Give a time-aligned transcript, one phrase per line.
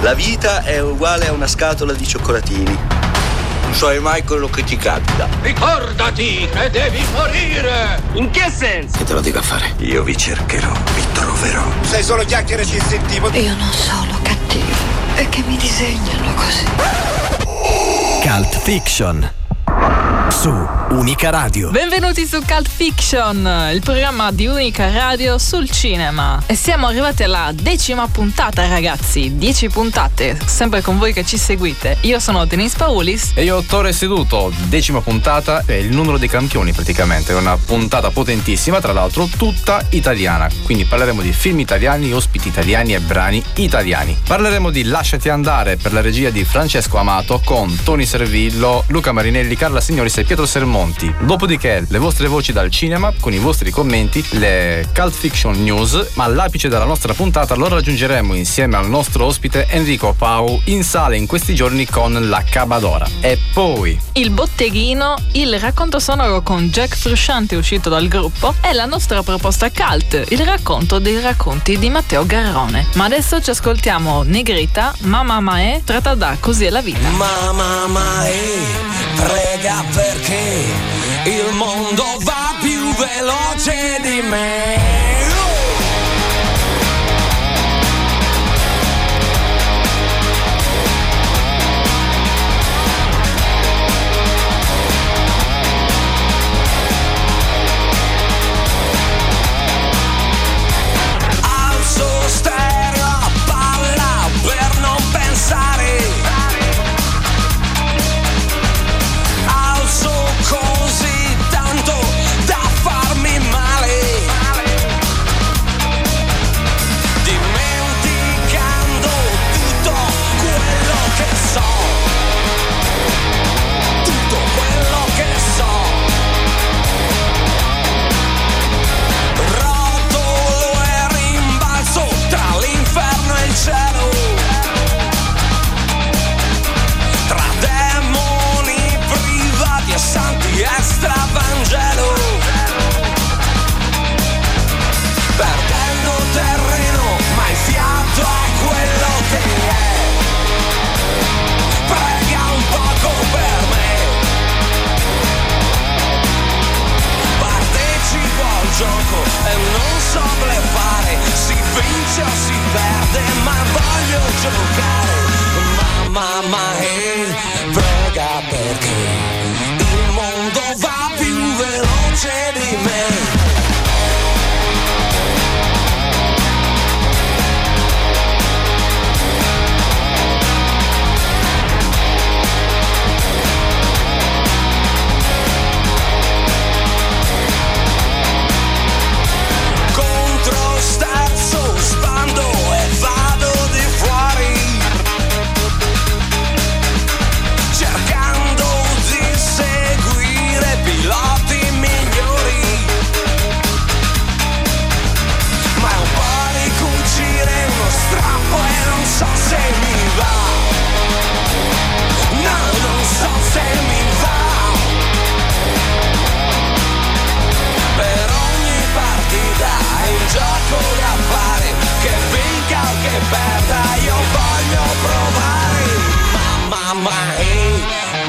[0.00, 2.78] La vita è uguale a una scatola di cioccolatini.
[3.62, 5.26] Non sai mai quello che ti capita.
[5.42, 8.00] Ricordati che devi morire!
[8.12, 8.96] In che senso?
[8.96, 9.74] Che te lo dico a fare?
[9.78, 11.64] Io vi cercherò, vi troverò.
[11.82, 13.28] Sei solo chiacchiere ci sentivo.
[13.32, 14.72] Io non sono cattivo.
[15.14, 16.64] È che mi disegnano così.
[18.22, 19.28] Cult Fiction
[20.30, 20.52] su
[20.90, 21.70] Unica Radio.
[21.70, 26.42] Benvenuti su Cult Fiction, il programma di Unica Radio sul cinema.
[26.46, 29.36] E siamo arrivati alla decima puntata, ragazzi.
[29.36, 31.98] Dieci puntate, sempre con voi che ci seguite.
[32.02, 33.32] Io sono Denise Paulis.
[33.34, 34.52] E io Torre Seduto.
[34.64, 37.32] Decima puntata è il numero dei campioni, praticamente.
[37.32, 40.48] È una puntata potentissima, tra l'altro, tutta italiana.
[40.64, 44.16] Quindi parleremo di film italiani, ospiti italiani e brani italiani.
[44.26, 49.56] Parleremo di Lasciati andare per la regia di Francesco Amato con Tony Servillo, Luca Marinelli,
[49.56, 51.14] Carla Signoris e Pietro Sermonti.
[51.20, 56.26] Dopodiché le vostre voci dal cinema con i vostri commenti, le Cult Fiction News, ma
[56.26, 61.26] l'apice della nostra puntata lo raggiungeremo insieme al nostro ospite Enrico Pau in sala in
[61.26, 63.06] questi giorni con La Cabadora.
[63.20, 68.84] E poi il botteghino, il racconto sonoro con Jack Frusciante uscito dal gruppo e la
[68.84, 72.86] nostra proposta cult, il racconto dei racconti di Matteo Garrone.
[72.94, 77.08] Ma adesso ci ascoltiamo Negrita, Mamma Mae, tratta da Così è la vita.
[77.10, 78.66] Mamma Mae,
[79.14, 80.64] prega perché
[81.24, 85.17] il mondo va più veloce di me.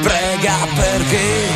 [0.02, 1.48] prega perché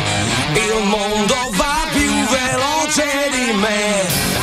[0.54, 4.33] il mondo va più veloce di me.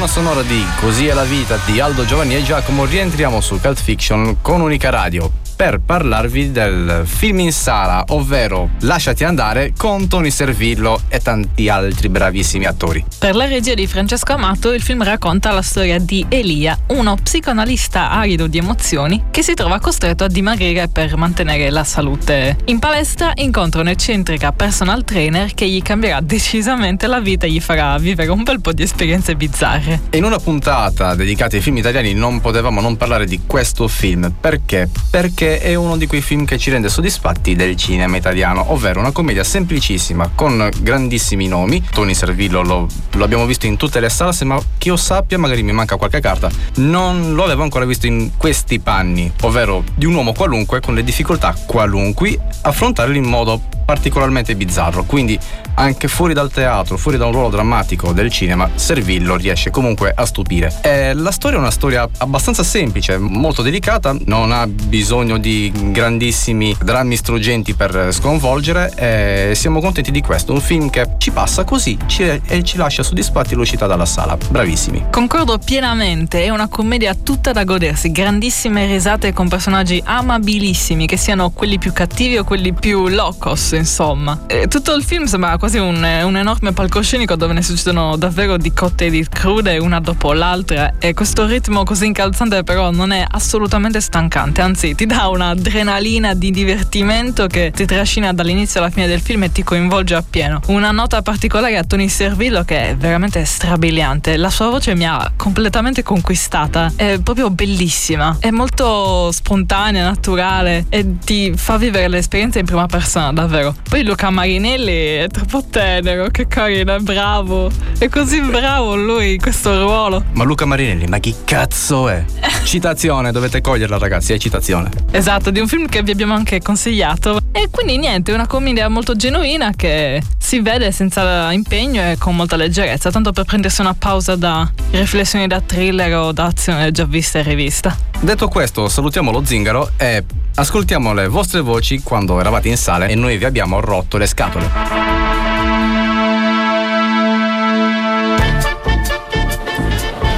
[0.00, 2.84] Colonna sonora di Così è la vita di Aldo Giovanni e Giacomo.
[2.86, 9.24] Rientriamo su Cult Fiction con Unica Radio per parlarvi del film in sala, ovvero Lasciati
[9.24, 13.04] andare con Tony Servillo e tanti altri bravissimi attori.
[13.18, 18.10] Per la regia di Francesco Amato, il film racconta la storia di Elia, uno psicoanalista
[18.10, 22.56] arido di emozioni che si trova costretto a dimagrire per mantenere la salute.
[22.64, 27.98] In palestra incontra un'eccentrica personal trainer che gli cambierà decisamente la vita e gli farà
[27.98, 30.00] vivere un bel po' di esperienze bizzarre.
[30.12, 34.32] In una puntata dedicata ai film italiani non potevamo non parlare di questo film.
[34.40, 34.88] Perché?
[35.10, 39.10] Perché è uno di quei film che ci rende soddisfatti del cinema italiano, ovvero una
[39.10, 41.82] commedia semplicissima con grandissimi nomi.
[41.90, 45.62] Tony Servillo lo, lo abbiamo visto in tutte le salse, ma che io sappia, magari
[45.62, 50.14] mi manca qualche carta, non lo avevo ancora visto in questi panni, ovvero di un
[50.14, 55.02] uomo qualunque con le difficoltà qualunque, affrontarli in modo particolarmente bizzarro.
[55.02, 55.36] Quindi
[55.74, 60.24] anche fuori dal teatro, fuori da un ruolo drammatico del cinema, Servillo riesce comunque a
[60.26, 60.72] stupire.
[60.82, 66.76] E la storia è una storia abbastanza semplice, molto delicata, non ha bisogno di grandissimi
[66.80, 70.52] drammi struggenti per sconvolgere e siamo contenti di questo.
[70.52, 74.38] Un film che ci passa così ci, e ci lascia soddisfatti l'uscita dalla sala.
[74.50, 75.06] Bravissimi.
[75.10, 81.50] Concordo pienamente, è una commedia tutta da godersi, grandissime risate con personaggi amabilissimi, che siano
[81.50, 84.44] quelli più cattivi o quelli più locos, insomma.
[84.46, 88.72] E tutto il film sembra quasi un, un, enorme palcoscenico dove ne succedono davvero di
[88.72, 93.24] cotte e di crude una dopo l'altra e questo ritmo così incalzante però non è
[93.28, 99.20] assolutamente stancante, anzi ti dà un'adrenalina di divertimento che ti trascina dall'inizio alla fine del
[99.20, 100.60] film e ti coinvolge appieno.
[100.66, 105.32] Una nota particolare a Tony Servillo che è veramente strabiliante, la sua voce mi ha
[105.36, 112.66] completamente conquistata, è proprio bellissima, è molto spontanea, naturale e ti fa vivere l'esperienza in
[112.66, 113.59] prima persona davvero.
[113.88, 119.40] Poi Luca Marinelli è troppo tenero, che carino, è bravo, è così bravo lui in
[119.40, 120.24] questo ruolo.
[120.32, 122.24] Ma Luca Marinelli, ma chi cazzo è?
[122.64, 124.90] citazione, dovete coglierla ragazzi, è citazione.
[125.10, 127.38] Esatto, di un film che vi abbiamo anche consigliato.
[127.52, 132.56] E quindi niente, una commedia molto genuina che si vede senza impegno e con molta
[132.56, 137.38] leggerezza, tanto per prendersi una pausa da riflessioni da thriller o da azione già vista
[137.38, 137.96] e rivista.
[138.22, 140.22] Detto questo, salutiamo lo zingaro e
[140.54, 144.70] ascoltiamo le vostre voci quando eravate in sala e noi vi abbiamo rotto le scatole.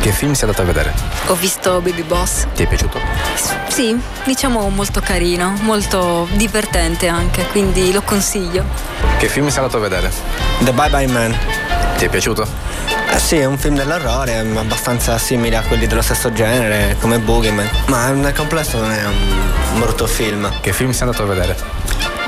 [0.00, 0.92] Che film sei andato a vedere?
[1.26, 2.46] Ho visto Baby Boss.
[2.54, 3.00] Ti è piaciuto?
[3.68, 8.64] Sì, diciamo molto carino, molto divertente anche, quindi lo consiglio.
[9.18, 10.08] Che film sei andato a vedere?
[10.60, 11.36] The Bye Bye Man.
[11.96, 12.46] Ti è piaciuto?
[13.14, 17.68] Eh sì, è un film dell'orrore, abbastanza simile a quelli dello stesso genere, come Boogeyman.
[17.88, 20.50] Ma nel complesso non è un brutto film.
[20.62, 21.54] Che film sei andato a vedere?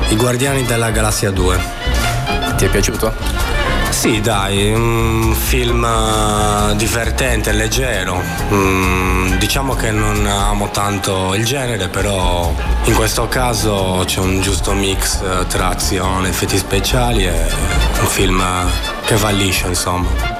[0.08, 1.58] I Guardiani della Galassia 2.
[2.56, 3.14] Ti è piaciuto?
[3.88, 8.22] Sì, dai, un film eh, divertente, leggero.
[8.52, 12.54] Mm, diciamo che non amo tanto il genere, però
[12.84, 17.46] in questo caso c'è un giusto mix eh, tra azione, effetti speciali e
[18.00, 18.44] un film
[19.06, 20.33] che va liscio, insomma.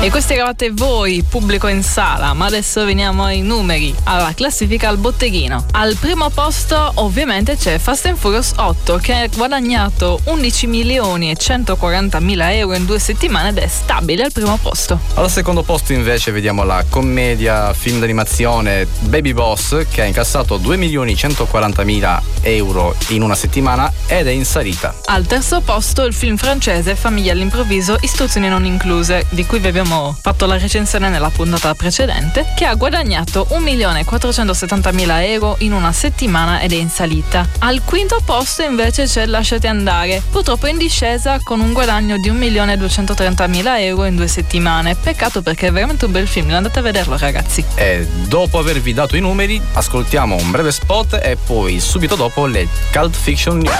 [0.00, 4.96] E questi eravate voi, pubblico in sala, ma adesso veniamo ai numeri, alla classifica al
[4.96, 5.64] botteghino.
[5.72, 11.36] Al primo posto ovviamente c'è Fast and Furious 8 che ha guadagnato 11 milioni e
[11.36, 15.00] 140 mila euro in due settimane ed è stabile al primo posto.
[15.14, 20.76] Al secondo posto invece vediamo la commedia film d'animazione Baby Boss che ha incassato 2
[20.76, 24.94] milioni e 140 mila euro in una settimana ed è in salita.
[25.06, 29.86] Al terzo posto il film francese Famiglia all'improvviso, istruzioni non incluse, di cui vi abbiamo
[29.88, 36.60] abbiamo fatto la recensione nella puntata precedente, che ha guadagnato 1.470.000 euro in una settimana
[36.60, 37.48] ed è in salita.
[37.60, 43.80] Al quinto posto invece c'è Lasciati andare, purtroppo in discesa con un guadagno di 1.230.000
[43.80, 44.94] euro in due settimane.
[44.94, 47.64] Peccato perché è veramente un bel film, andate a vederlo ragazzi.
[47.74, 52.68] E dopo avervi dato i numeri, ascoltiamo un breve spot e poi subito dopo le
[52.92, 53.74] Cult Fiction News.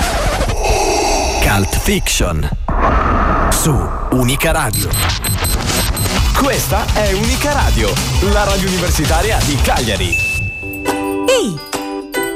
[1.43, 2.49] Cult Fiction
[3.51, 3.77] su
[4.13, 5.38] Unica Radio.
[6.41, 7.93] Questa è Unica Radio,
[8.31, 10.17] la radio universitaria di Cagliari.
[11.27, 11.59] Ehi,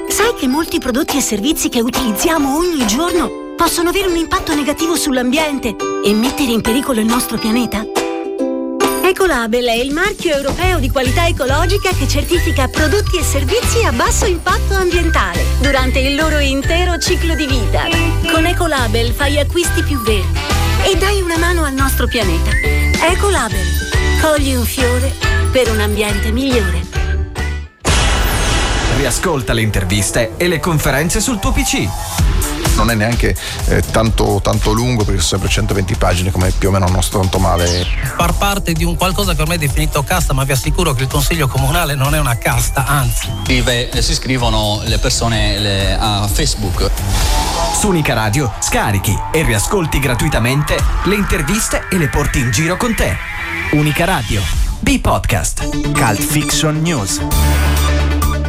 [0.09, 4.97] sai che molti prodotti e servizi che utilizziamo ogni giorno possono avere un impatto negativo
[4.97, 7.87] sull'ambiente e mettere in pericolo il nostro pianeta?
[9.05, 14.27] Ecolabel è il marchio europeo di qualità ecologica che certifica prodotti e servizi a basso
[14.27, 17.85] impatto ambientale durante il loro intero ciclo di vita.
[18.31, 20.41] Con Ecolabel fai acquisti più verdi
[20.93, 22.51] e dai una mano al nostro pianeta.
[23.09, 23.92] Ecolabel
[24.23, 25.13] Cogli un fiore
[25.51, 26.87] per un ambiente migliore.
[28.97, 31.89] Riascolta le interviste e le conferenze sul tuo PC.
[32.77, 33.35] non è neanche
[33.67, 37.19] eh, tanto, tanto lungo perché sono sempre 120 pagine come più o meno non sto
[37.19, 37.85] tanto male.
[38.17, 41.09] Far parte di un qualcosa che ormai è definito casta, ma vi assicuro che il
[41.09, 43.29] consiglio comunale non è una casta, anzi.
[43.45, 46.91] Vive, si iscrivono le persone le, a Facebook.
[47.73, 52.95] Su Unica Radio scarichi e riascolti gratuitamente le interviste e le porti in giro con
[52.95, 53.17] te.
[53.73, 54.41] Unica Radio.
[54.81, 55.93] B-Podcast.
[55.93, 57.21] Cult Fiction News.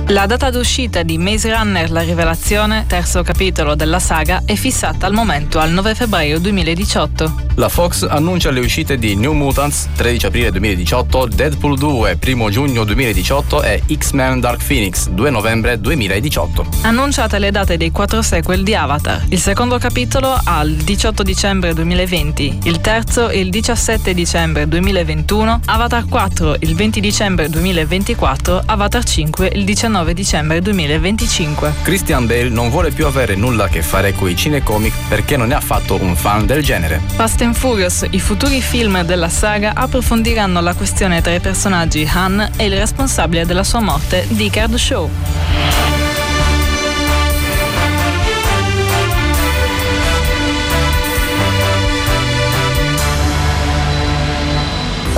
[0.07, 5.13] La data d'uscita di Maze Runner La Rivelazione, terzo capitolo della saga, è fissata al
[5.13, 7.51] momento al 9 febbraio 2018.
[7.55, 12.83] La Fox annuncia le uscite di New Mutants 13 aprile 2018, Deadpool 2 1 giugno
[12.83, 16.65] 2018 e X-Men Dark Phoenix 2 novembre 2018.
[16.81, 19.23] Annunciate le date dei quattro sequel di Avatar.
[19.29, 26.57] Il secondo capitolo al 18 dicembre 2020, il terzo il 17 dicembre 2021, Avatar 4
[26.59, 31.73] il 20 dicembre 2024, Avatar 5 il 19 dicembre 2025.
[31.83, 35.51] Christian Bale non vuole più avere nulla a che fare con i cinecomic perché non
[35.51, 36.99] è affatto un fan del genere.
[37.05, 42.51] Fast and Furious, i futuri film della saga approfondiranno la questione tra i personaggi Han
[42.57, 46.02] e il responsabile della sua morte, Deckard Shaw.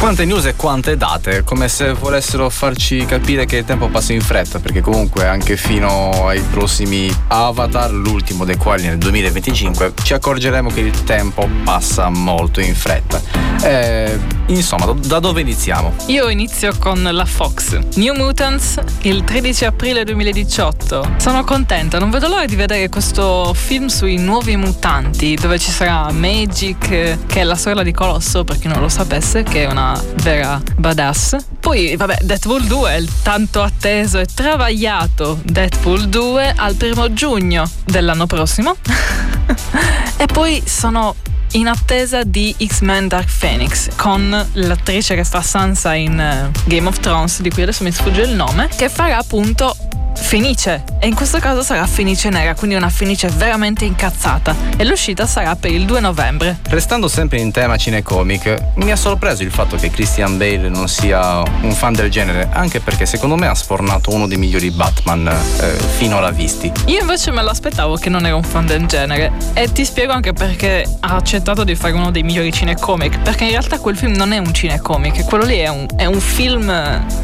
[0.05, 4.21] Quante news e quante date, come se volessero farci capire che il tempo passa in
[4.21, 10.69] fretta, perché comunque anche fino ai prossimi Avatar, l'ultimo dei quali nel 2025, ci accorgeremo
[10.69, 13.19] che il tempo passa molto in fretta.
[13.63, 15.91] Eh, insomma, da dove iniziamo?
[16.05, 17.79] Io inizio con la Fox.
[17.95, 21.15] New Mutants il 13 aprile 2018.
[21.17, 26.11] Sono contenta, non vedo l'ora di vedere questo film sui nuovi mutanti, dove ci sarà
[26.11, 29.93] Magic, che è la sorella di Colosso, per chi non lo sapesse, che è una
[30.15, 31.35] vera badass.
[31.59, 38.25] Poi, vabbè, Deadpool 2 il tanto atteso e travagliato Deadpool 2 al primo giugno dell'anno
[38.25, 38.75] prossimo.
[40.17, 41.15] e poi sono
[41.53, 46.99] in attesa di X-Men Dark Phoenix con l'attrice che sta Sansa in uh, Game of
[46.99, 49.75] Thrones, di cui adesso mi sfugge il nome, che farà appunto
[50.15, 55.27] Fenice e in questo caso sarà Fenice nera, quindi una Fenice veramente incazzata e l'uscita
[55.27, 56.59] sarà per il 2 novembre.
[56.69, 61.43] Restando sempre in tema cinecomic, mi ha sorpreso il fatto che Christian Bale non sia
[61.61, 65.67] un fan del genere, anche perché secondo me ha sfornato uno dei migliori Batman eh,
[65.97, 66.71] finora visti.
[66.85, 70.33] Io invece me l'aspettavo che non era un fan del genere e ti spiego anche
[70.33, 74.31] perché ha accettato di fare uno dei migliori cinecomic, perché in realtà quel film non
[74.31, 76.71] è un cinecomic, quello lì è un, è un film...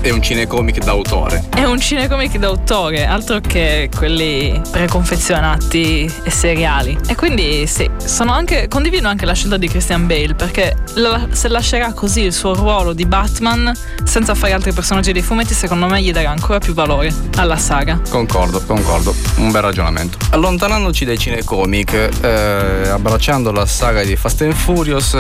[0.01, 1.45] È un cinecomic d'autore.
[1.55, 6.97] È un cinecomic d'autore altro che quelli preconfezionati e seriali.
[7.07, 11.47] E quindi sì, sono anche, condivido anche la scelta di Christian Bale perché la, se
[11.47, 13.71] lascerà così il suo ruolo di Batman
[14.03, 18.01] senza fare altri personaggi dei fumetti, secondo me gli darà ancora più valore alla saga.
[18.09, 20.17] Concordo, concordo, un bel ragionamento.
[20.31, 25.17] Allontanandoci dai cinecomic, eh, abbracciando la saga di Fast and Furious,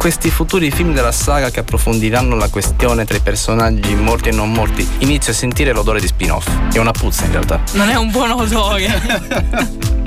[0.00, 4.50] questi futuri film della saga che approfondiranno la questione tra i personaggi morti e non
[4.50, 6.48] morti, inizio a sentire l'odore di spin-off.
[6.72, 7.60] È una puzza in realtà.
[7.72, 9.98] Non è un buon odore.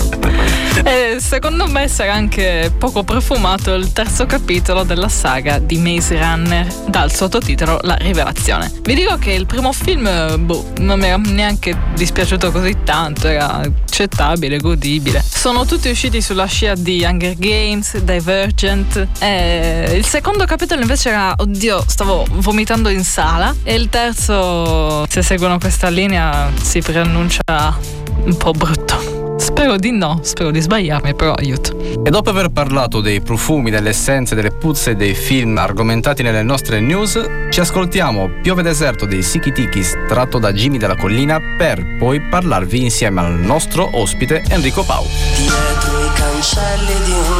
[0.85, 6.67] E secondo me sarà anche poco profumato il terzo capitolo della saga di Maze Runner
[6.87, 8.71] dal sottotitolo La Rivelazione.
[8.81, 13.61] Vi dico che il primo film boh, non mi era neanche dispiaciuto così tanto, era
[13.61, 15.23] accettabile, godibile.
[15.25, 19.07] Sono tutti usciti sulla scia di Hunger Games, Divergent.
[19.19, 23.55] E il secondo capitolo invece era, oddio, stavo vomitando in sala.
[23.63, 27.77] E il terzo, se seguono questa linea, si preannuncia
[28.25, 29.12] un po' brutto.
[29.37, 31.77] Spero di no, spero di sbagliarmi, però aiuto.
[32.03, 36.79] E dopo aver parlato dei profumi, delle essenze, delle puzze dei film argomentati nelle nostre
[36.79, 42.21] news, ci ascoltiamo Piove Deserto dei Siki Tikis tratto da Jimmy della Collina per poi
[42.21, 45.05] parlarvi insieme al nostro ospite Enrico Pau.
[45.37, 47.32] Dietro i cancelli di un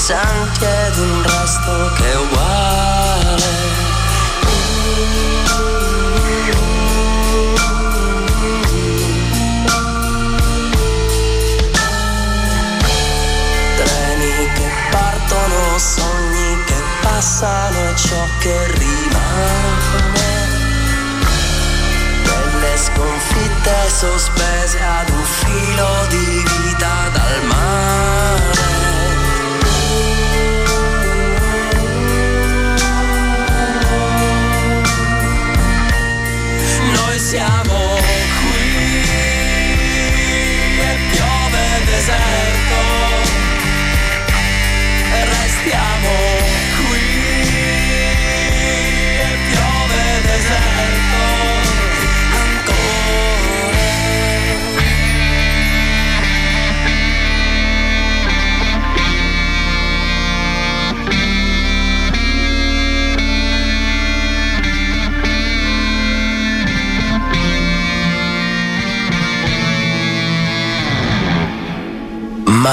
[0.00, 3.48] pesanti ed un resto che è uguale.
[13.76, 20.48] Treni che partono, sogni che passano e ciò che rimane
[22.24, 27.99] Delle sconfitte sospese ad un filo di vita dal mare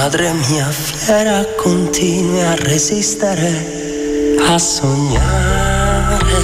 [0.08, 6.44] madre mia fiera continui a resistere, a sognare,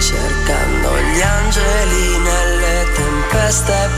[0.00, 3.88] cercando gli angeli nelle tempeste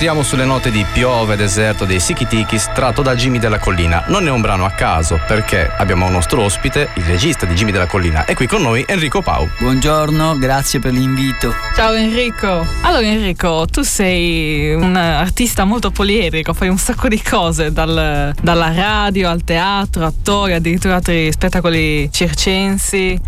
[0.00, 4.04] Rientriamo sulle note di Piove Deserto dei Sikitikis tratto da Jimmy della Collina.
[4.06, 7.72] Non è un brano a caso perché abbiamo un nostro ospite, il regista di Jimmy
[7.72, 8.24] della Collina.
[8.24, 9.48] E qui con noi Enrico Pau.
[9.58, 11.52] Buongiorno, grazie per l'invito.
[11.74, 12.64] Ciao Enrico.
[12.82, 18.72] Allora Enrico, tu sei un artista molto poliedrico, fai un sacco di cose, dal- dalla
[18.72, 23.18] radio al teatro, attore, addirittura altri spettacoli circensi,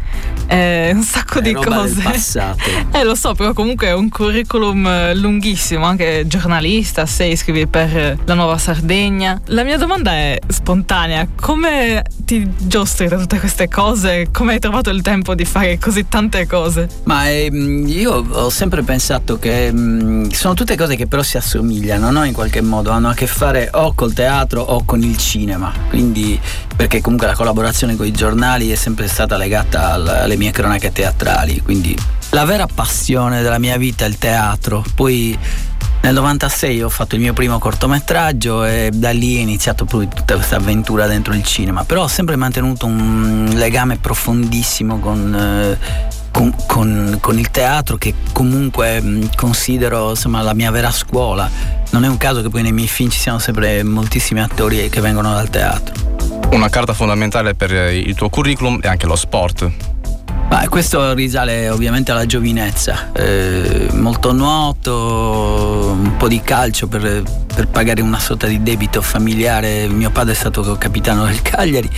[0.46, 2.02] eh, un sacco È di roba del cose.
[2.02, 2.58] passato.
[3.00, 6.24] Eh lo so, però comunque è un curriculum eh, lunghissimo, anche
[6.60, 9.40] giornalista, sei, scrivi per eh, la Nuova Sardegna.
[9.46, 14.28] La mia domanda è spontanea, come ti giostri da tutte queste cose?
[14.30, 16.88] Come hai trovato il tempo di fare così tante cose?
[17.04, 22.10] Ma ehm, io ho sempre pensato che mm, sono tutte cose che però si assomigliano,
[22.10, 22.24] no?
[22.24, 25.72] In qualche modo hanno a che fare o col teatro o con il cinema.
[25.88, 26.38] Quindi,
[26.76, 30.92] perché comunque la collaborazione con i giornali è sempre stata legata al- alle mie cronache
[30.92, 31.60] teatrali.
[31.60, 31.96] Quindi
[32.30, 34.84] la vera passione della mia vita è il teatro.
[34.94, 35.36] Poi
[36.02, 40.34] nel 96 ho fatto il mio primo cortometraggio e da lì è iniziato poi tutta
[40.34, 41.84] questa avventura dentro il cinema.
[41.84, 45.78] Però ho sempre mantenuto un legame profondissimo con, eh,
[46.30, 51.50] con, con- con il teatro che comunque mh, considero insomma, la mia vera scuola.
[51.90, 55.00] Non è un caso che poi nei miei film ci siano sempre moltissimi attori che
[55.00, 55.94] vengono dal teatro.
[56.52, 59.89] Una carta fondamentale per il tuo curriculum è anche lo sport.
[60.50, 67.22] Ma questo risale ovviamente alla giovinezza, Eh, molto nuoto, un po' di calcio per,
[67.54, 69.86] per pagare una sorta di debito familiare.
[69.86, 71.88] Mio padre è stato capitano del Cagliari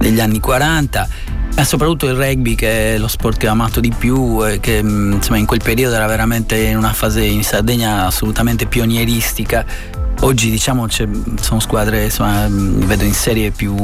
[0.00, 1.08] negli anni 40,
[1.54, 4.82] ma soprattutto il rugby che è lo sport che ho amato di più e che
[4.82, 9.64] mh, insomma, in quel periodo era veramente in una fase in Sardegna assolutamente pionieristica.
[10.22, 13.76] Oggi diciamo sono squadre, insomma, mh, vedo in serie più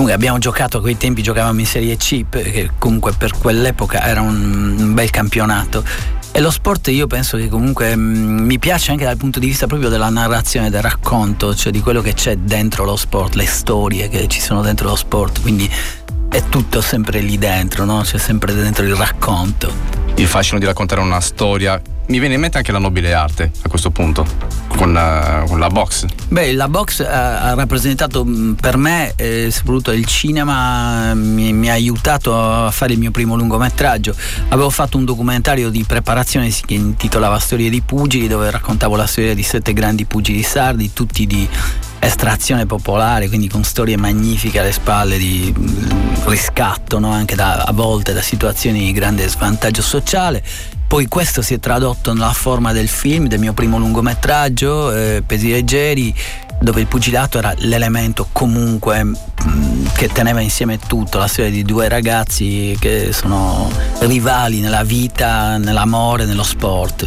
[0.00, 4.22] Comunque abbiamo giocato a quei tempi, giocavamo in Serie C, che comunque per quell'epoca era
[4.22, 5.84] un, bel campionato.
[6.32, 9.66] E lo sport io penso che comunque mm, mi piace anche dal punto di vista
[9.66, 14.08] proprio della narrazione, del racconto, cioè di quello che c'è dentro lo sport, le storie
[14.08, 15.70] che ci sono dentro lo sport, quindi
[16.30, 18.00] è tutto sempre lì dentro, no?
[18.00, 19.70] C'è sempre dentro il racconto.
[20.14, 21.78] Il fascino di raccontare una storia.
[22.10, 24.26] Mi viene in mente anche la nobile arte a questo punto,
[24.66, 26.06] con, eh, con la box.
[26.26, 31.70] Beh, la box ha, ha rappresentato mh, per me, eh, soprattutto il cinema, mi, mi
[31.70, 34.12] ha aiutato a fare il mio primo lungometraggio.
[34.48, 39.32] Avevo fatto un documentario di preparazione che intitolava Storie di pugili, dove raccontavo la storia
[39.32, 41.48] di sette grandi pugili sardi, tutti di
[42.00, 47.12] estrazione popolare, quindi con storie magnifiche alle spalle di mh, riscatto, no?
[47.12, 50.42] anche da, a volte da situazioni di grande svantaggio sociale.
[50.90, 55.48] Poi questo si è tradotto nella forma del film, del mio primo lungometraggio, eh, Pesi
[55.48, 56.12] leggeri,
[56.60, 61.86] dove il pugilato era l'elemento comunque mh, che teneva insieme tutto, la storia di due
[61.86, 67.04] ragazzi che sono rivali nella vita, nell'amore, nello sport.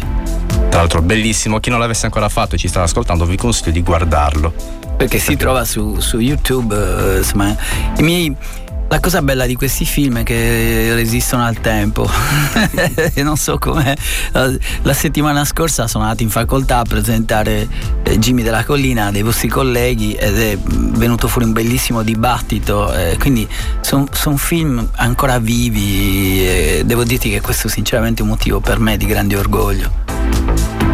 [0.70, 3.82] Tra l'altro bellissimo, chi non l'avesse ancora fatto e ci sta ascoltando vi consiglio di
[3.82, 4.54] guardarlo.
[4.96, 7.54] Perché si trova su, su YouTube, eh, insomma,
[7.98, 8.34] i miei-
[8.94, 12.08] La cosa bella di questi film è che resistono al tempo.
[13.24, 13.96] non so come.
[14.82, 17.66] La settimana scorsa sono andato in facoltà a presentare
[18.04, 22.94] eh, Jimmy della Collina dei vostri colleghi ed è venuto fuori un bellissimo dibattito.
[22.94, 23.48] Eh, quindi
[23.80, 28.96] sono son film ancora vivi devo dirti che questo sinceramente è un motivo per me
[28.96, 29.90] di grande orgoglio.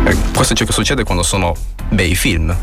[0.06, 1.54] Eh, questo è ciò che succede quando sono
[1.90, 2.56] bei film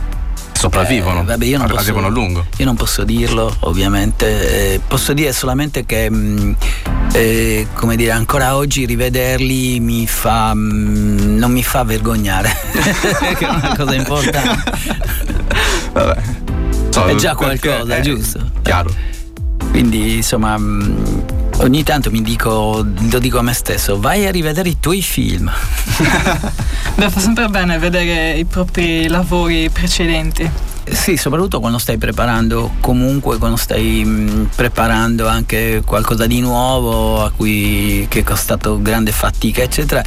[0.57, 2.45] sopravvivono, eh, vabbè, io non posso, a lungo.
[2.57, 4.73] Io non posso dirlo, ovviamente.
[4.73, 6.53] Eh, posso dire solamente che, mh, mm,
[7.13, 12.51] eh, come dire, ancora oggi rivederli mi fa, mh, mm, non mi fa vergognare,
[13.37, 14.71] che è una cosa importante.
[15.93, 16.21] vabbè.
[16.89, 18.39] So, è già qualcosa, è, giusto?
[18.63, 18.89] Chiaro.
[19.69, 20.57] Quindi, insomma.
[20.57, 24.77] Mh, mm, ogni tanto mi dico, lo dico a me stesso, vai a rivedere i
[24.79, 25.51] tuoi film.
[26.95, 30.66] Beh, fa sempre bene vedere i propri lavori precedenti.
[30.91, 37.31] Sì, soprattutto quando stai preparando, comunque quando stai mh, preparando anche qualcosa di nuovo a
[37.31, 40.03] cui che è costato grande fatica, eccetera.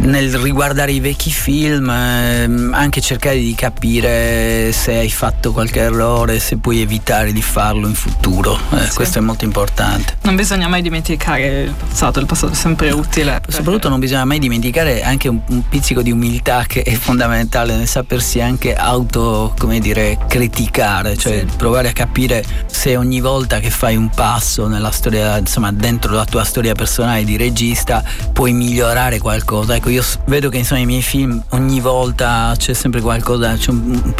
[0.00, 6.38] Nel riguardare i vecchi film, eh, anche cercare di capire se hai fatto qualche errore,
[6.40, 8.58] se puoi evitare di farlo in futuro.
[8.70, 8.94] Eh, sì.
[8.94, 10.16] Questo è molto importante.
[10.22, 13.40] Non bisogna mai dimenticare il passato, il passato è sempre utile.
[13.48, 17.88] Soprattutto non bisogna mai dimenticare anche un, un pizzico di umiltà che è fondamentale nel
[17.88, 21.56] sapersi anche auto, come dire, criticare, cioè sì.
[21.56, 26.24] provare a capire se ogni volta che fai un passo nella storia, insomma, dentro la
[26.24, 28.02] tua storia personale di regista,
[28.32, 29.76] puoi migliorare qualcosa.
[29.76, 33.70] Ecco, io vedo che insomma nei miei film ogni volta c'è sempre qualcosa, c'è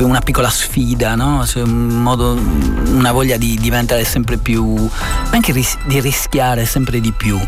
[0.01, 1.43] una piccola sfida, no?
[1.45, 4.89] C'è un modo, una voglia di diventare sempre più,
[5.31, 7.39] anche ris- di rischiare sempre di più.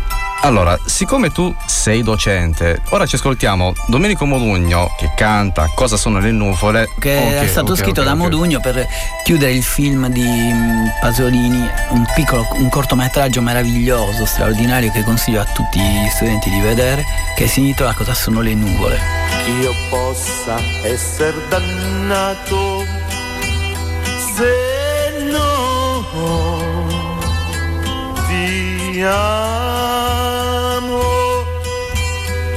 [0.43, 6.31] Allora, siccome tu sei docente, ora ci ascoltiamo Domenico Modugno che canta Cosa sono le
[6.31, 6.89] nuvole.
[6.97, 8.87] Che okay, è stato okay, scritto okay, da Modugno per
[9.23, 15.45] chiudere il film di mm, Pasolini, un piccolo, un cortometraggio meraviglioso, straordinario che consiglio a
[15.45, 18.99] tutti gli studenti di vedere, che si intitola Cosa sono le nuvole.
[19.45, 22.83] Che io possa essere dannato
[24.35, 26.03] se no
[28.27, 30.00] ti amo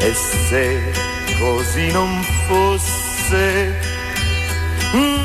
[0.06, 0.92] e se
[1.38, 3.74] così non fosse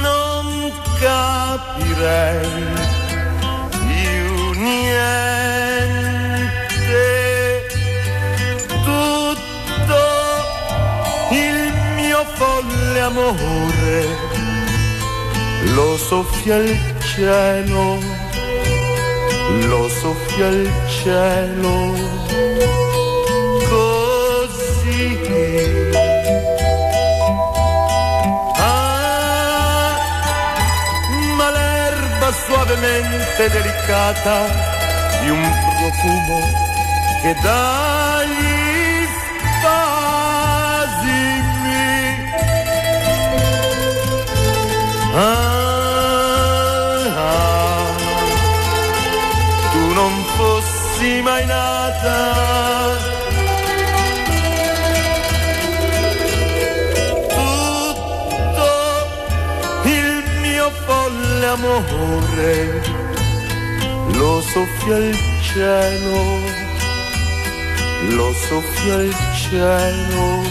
[0.01, 2.65] non capirei
[3.69, 4.97] più niente.
[8.85, 10.01] Tutto
[11.31, 14.07] il mio folle amore
[15.75, 17.99] lo soffia il cielo
[19.67, 22.28] lo soffia il cielo
[32.69, 34.45] suavemente delicata
[35.21, 35.41] di un
[35.79, 36.39] profumo
[37.23, 39.08] che dagli
[39.58, 40.27] spasimi.
[45.15, 45.49] Ah,
[50.38, 52.48] fossi mai nata.
[61.39, 62.82] Folle amore
[64.13, 66.39] lo soffia il cielo,
[68.10, 70.41] lo soffia il cielo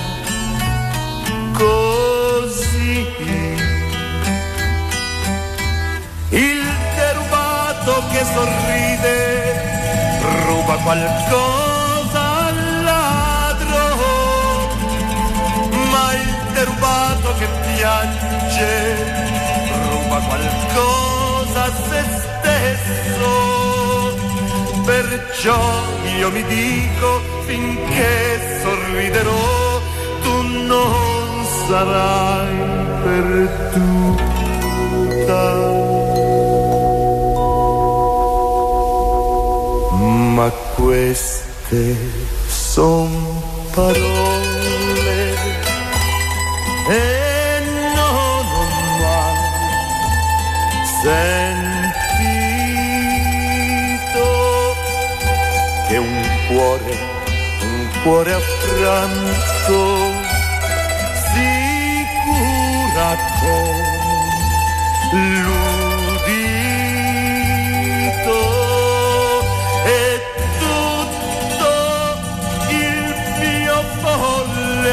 [1.52, 3.06] così.
[6.30, 9.16] Il derubato che sorride
[10.46, 13.96] ruba qualcosa al ladro,
[15.90, 19.27] ma il derubato che piange
[20.26, 23.32] qualcosa a se stesso.
[24.84, 25.60] Perciò
[26.18, 29.80] io mi dico finché sorriderò,
[30.22, 32.56] tu non sarai
[33.02, 34.38] perduta.
[40.38, 41.96] ma queste
[42.46, 43.10] son
[43.74, 45.07] parole
[51.08, 51.96] sentito
[55.88, 56.96] che un cuore,
[57.62, 59.80] un cuore affranto
[61.32, 61.50] si
[62.24, 63.76] cura con
[65.12, 65.78] l'udito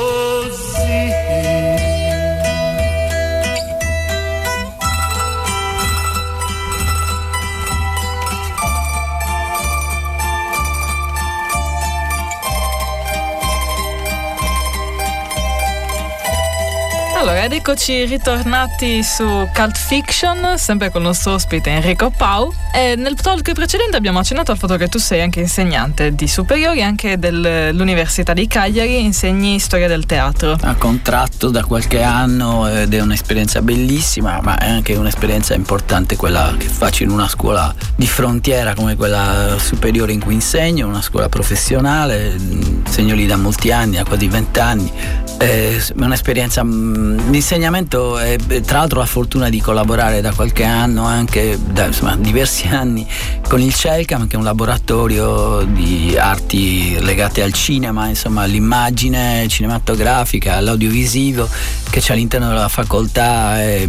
[17.26, 22.54] Allora, ed eccoci ritornati su Cult Fiction, sempre con il nostro ospite Enrico Pau.
[22.72, 26.84] E nel talk precedente abbiamo accennato al fatto che tu sei anche insegnante di superiori,
[26.84, 30.56] anche dell'Università di Cagliari, insegni storia del teatro.
[30.62, 36.54] A contratto da qualche anno ed è un'esperienza bellissima, ma è anche un'esperienza importante quella
[36.56, 41.28] che faccio in una scuola di frontiera come quella superiore in cui insegno, una scuola
[41.28, 44.92] professionale, insegno lì da molti anni, da quasi vent'anni.
[45.38, 51.60] È un'esperienza mm, l'insegnamento è tra l'altro la fortuna di collaborare da qualche anno anche
[51.62, 53.06] da insomma, diversi anni
[53.48, 60.56] con il CELCAM che è un laboratorio di arti legate al cinema insomma all'immagine cinematografica
[60.56, 61.48] all'audiovisivo
[61.90, 63.88] che c'è all'interno della facoltà e,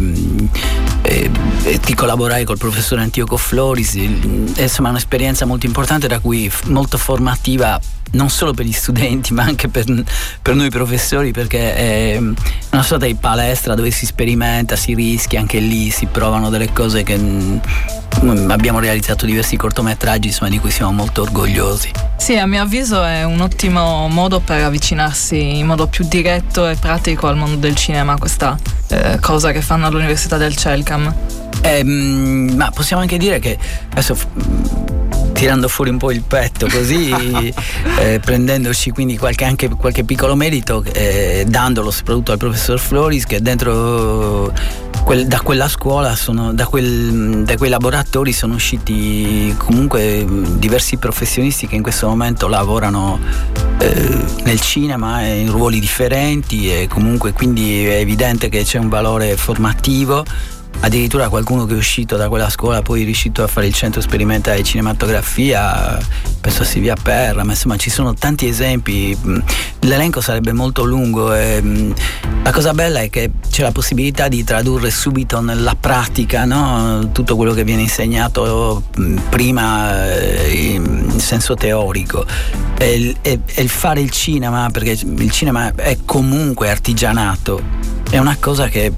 [1.01, 1.31] e,
[1.63, 6.97] e di collaborare col professore Antioco Floris è insomma un'esperienza molto importante da cui molto
[6.97, 7.79] formativa
[8.11, 9.85] non solo per gli studenti ma anche per,
[10.41, 15.59] per, noi professori perché è una sorta di palestra dove si sperimenta, si rischia, anche
[15.59, 20.91] lì si provano delle cose che mm, abbiamo realizzato diversi cortometraggi insomma, di cui siamo
[20.91, 21.91] molto orgogliosi.
[22.17, 26.75] Sì, a mio avviso è un ottimo modo per avvicinarsi in modo più diretto e
[26.75, 31.13] pratico al mondo del cinema, questa eh, cosa che fanno all'Università del Celcam.
[31.61, 33.57] Eh, ma possiamo anche dire che
[33.89, 34.15] adesso
[35.37, 37.11] tirando fuori un po' il petto così,
[37.99, 43.39] eh, prendendoci quindi qualche, anche qualche piccolo merito, eh, dandolo soprattutto al professor Floris che
[43.39, 44.51] dentro
[45.03, 50.25] quel, da quella scuola, sono, da, quel, da, quei laboratori sono usciti comunque
[50.57, 53.19] diversi professionisti che in questo momento lavorano
[53.77, 59.37] eh, nel cinema in ruoli differenti e comunque quindi è evidente che c'è un valore
[59.37, 60.25] formativo
[60.79, 63.99] addirittura qualcuno che è uscito da quella scuola poi è riuscito a fare il centro
[63.99, 65.97] sperimentale di cinematografia
[66.39, 69.17] penso a Silvia Perra ma insomma ci sono tanti esempi
[69.81, 71.93] l'elenco sarebbe molto lungo e
[72.43, 77.09] la cosa bella è che c'è la possibilità di tradurre subito nella pratica no?
[77.11, 78.83] tutto quello che viene insegnato
[79.29, 82.25] prima eh, in senso teorico
[82.77, 87.61] e il fare il cinema perché il cinema è comunque artigianato
[88.09, 88.93] è una cosa che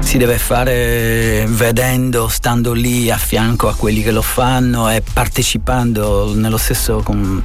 [0.00, 6.34] si deve fare vedendo, stando lì a fianco a quelli che lo fanno e partecipando
[6.34, 7.42] nello stesso con,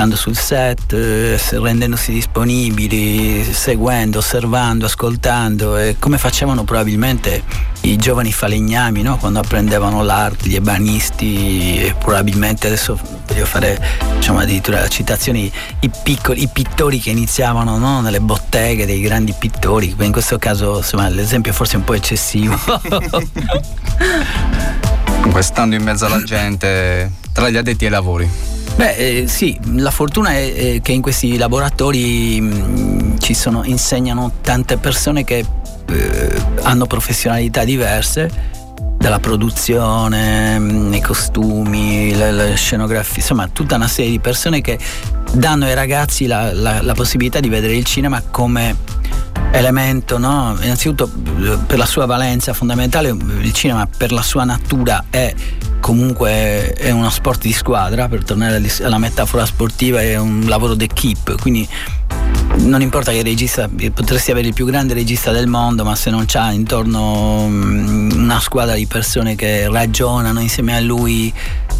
[0.00, 7.42] stando sul set, eh, rendendosi disponibili, seguendo, osservando, ascoltando, come facevano probabilmente
[7.82, 9.18] i giovani falegnami no?
[9.18, 13.78] quando apprendevano l'arte, gli ebanisti, e probabilmente adesso voglio fare
[14.16, 18.00] diciamo, addirittura citazioni, i, piccoli, i pittori che iniziavano no?
[18.00, 22.56] nelle botteghe dei grandi pittori, in questo caso insomma, l'esempio forse è un po' eccessivo.
[25.04, 28.59] Comunque stando in mezzo alla gente, tra gli addetti ai lavori.
[28.80, 34.78] Beh, eh, sì, la fortuna è, che in questi laboratori mh, ci sono, insegnano tante
[34.78, 35.44] persone che
[35.86, 38.30] eh, hanno professionalità diverse,
[39.00, 44.78] dalla produzione, mh, i costumi, le, le scenografie, insomma tutta una serie di persone che
[45.32, 48.76] danno ai ragazzi la, la, la possibilità di vedere il cinema come
[49.52, 50.54] elemento, no?
[50.60, 51.10] innanzitutto
[51.66, 55.34] per la sua valenza fondamentale, il cinema per la sua natura è
[55.80, 61.36] comunque è uno sport di squadra, per tornare alla metafora sportiva, è un lavoro d'equipe,
[61.40, 61.66] quindi
[62.56, 66.10] non importa che il regista, potresti avere il più grande regista del mondo, ma se
[66.10, 71.32] non c'ha intorno mm, una squadra di persone che ragionano insieme a lui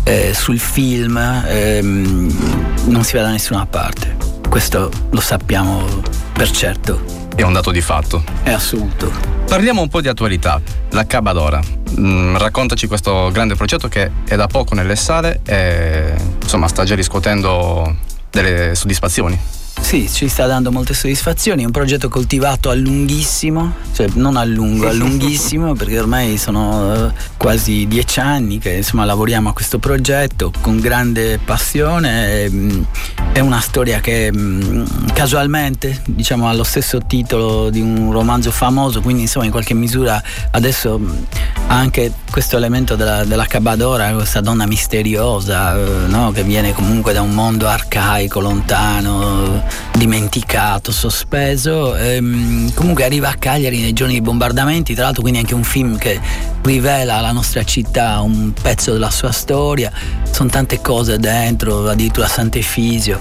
[0.04, 4.16] eh, sul film, eh, non si va da nessuna parte.
[4.48, 5.86] Questo lo sappiamo
[6.32, 7.18] per certo.
[7.34, 8.24] È un dato di fatto.
[8.42, 9.12] È assoluto.
[9.46, 10.60] Parliamo un po' di attualità.
[10.90, 11.60] La Cabadora.
[11.98, 16.94] Mm, raccontaci questo grande progetto che è da poco nelle sale e insomma sta già
[16.94, 17.96] riscuotendo
[18.30, 19.38] delle soddisfazioni.
[19.80, 24.44] Sì, ci sta dando molte soddisfazioni, è un progetto coltivato a lunghissimo, cioè non a
[24.44, 29.80] lungo, a lunghissimo, perché ormai sono uh, quasi dieci anni che insomma lavoriamo a questo
[29.80, 32.48] progetto con grande passione.
[32.48, 32.86] Mh,
[33.32, 39.00] è una storia che mh, casualmente, diciamo, ha lo stesso titolo di un romanzo famoso,
[39.00, 41.26] quindi insomma in qualche misura adesso mh,
[41.66, 46.30] ha anche questo elemento della, della Cabadora, questa donna misteriosa, uh, no?
[46.30, 51.96] che viene comunque da un mondo arcaico, lontano dimenticato, sospeso.
[51.96, 55.98] Ehm, comunque arriva a Cagliari nei giorni di bombardamenti, tra l'altro quindi anche un film
[55.98, 56.20] che
[56.62, 59.90] rivela alla nostra città un pezzo della sua storia,
[60.30, 63.18] sono tante cose dentro, addirittura Sant'Efisio.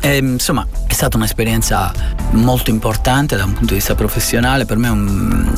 [0.00, 0.66] e, insomma,
[0.98, 1.92] stata un'esperienza
[2.32, 5.48] molto importante da un punto di vista professionale, per me un,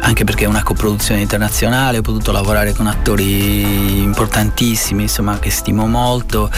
[0.00, 5.86] anche perché è una coproduzione internazionale, ho potuto lavorare con attori importantissimi, insomma, che stimo
[5.86, 6.50] molto,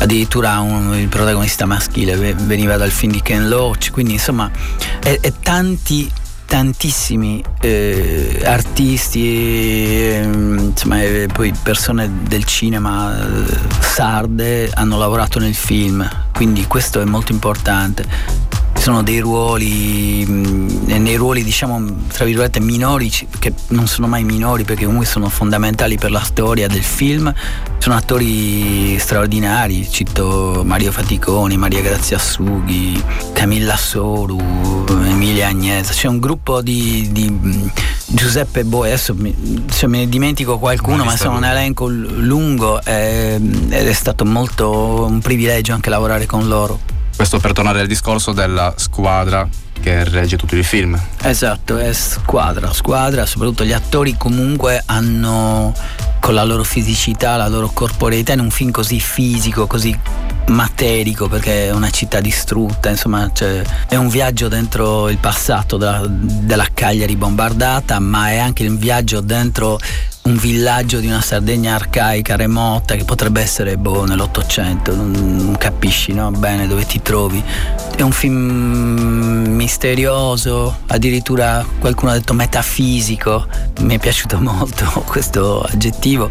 [0.00, 4.50] addirittura un, il protagonista maschile veniva dal film di Ken Loach, quindi insomma
[4.98, 6.10] è, è tanti
[6.50, 15.54] tantissimi eh, artisti e insomma, e poi persone del cinema eh, sarde hanno lavorato nel
[15.54, 18.49] film, quindi questo è molto importante
[18.80, 24.84] sono dei ruoli, nei ruoli diciamo tra virgolette minori, che non sono mai minori perché
[24.84, 27.30] comunque sono fondamentali per la storia del film,
[27.76, 33.02] sono attori straordinari, cito Mario Faticoni, Maria Grazia Sughi,
[33.34, 34.38] Camilla Soru,
[34.88, 37.70] Emilia Agnese, c'è un gruppo di, di
[38.06, 43.34] Giuseppe Boi, adesso mi, se me ne dimentico qualcuno, ma sono un elenco lungo eh,
[43.34, 46.99] ed è stato molto un privilegio anche lavorare con loro.
[47.20, 49.46] Questo per tornare al discorso della squadra
[49.80, 51.00] che regge tutto il film.
[51.22, 55.74] Esatto, è squadra, squadra, soprattutto gli attori comunque hanno
[56.20, 59.98] con la loro fisicità, la loro corporeità in un film così fisico, così
[60.48, 66.02] materico perché è una città distrutta, insomma cioè, è un viaggio dentro il passato della,
[66.06, 69.78] della Cagliari bombardata, ma è anche un viaggio dentro
[70.22, 76.30] un villaggio di una Sardegna arcaica, remota, che potrebbe essere boh, nell'Ottocento, non, capisci no?
[76.30, 77.42] bene dove ti trovi.
[77.96, 83.46] È un film misterioso, addirittura qualcuno ha detto metafisico,
[83.82, 86.28] mi è piaciuto molto questo aggettivo.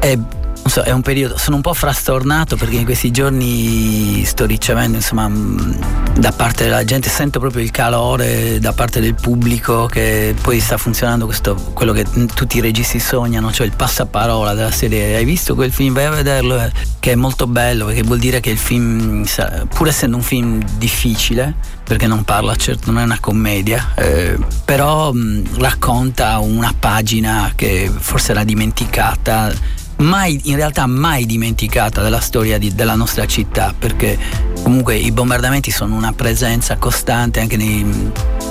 [0.00, 0.18] È
[0.70, 5.28] so, è un periodo, sono un po' frastornato perché in questi giorni sto ricevendo, insomma,
[5.28, 5.72] mm,
[6.18, 10.76] da parte della gente, sento proprio il calore da parte del pubblico che poi sta
[10.76, 15.16] funzionando questo, quello che tutti i registi sognano, cioè il passaparola della serie.
[15.16, 15.92] Hai visto quel film?
[15.92, 19.26] Vai a vederlo, eh, che è molto bello, perché vuol dire che il film,
[19.74, 21.52] pur essendo un film difficile,
[21.82, 27.52] perché non parla, certo non è una commedia, eh, però mh, mm, racconta una pagina
[27.56, 33.74] che forse era dimenticata mai, in realtà mai dimenticata della storia di, della nostra città,
[33.76, 34.18] perché
[34.62, 37.84] comunque i bombardamenti sono una presenza costante anche nei,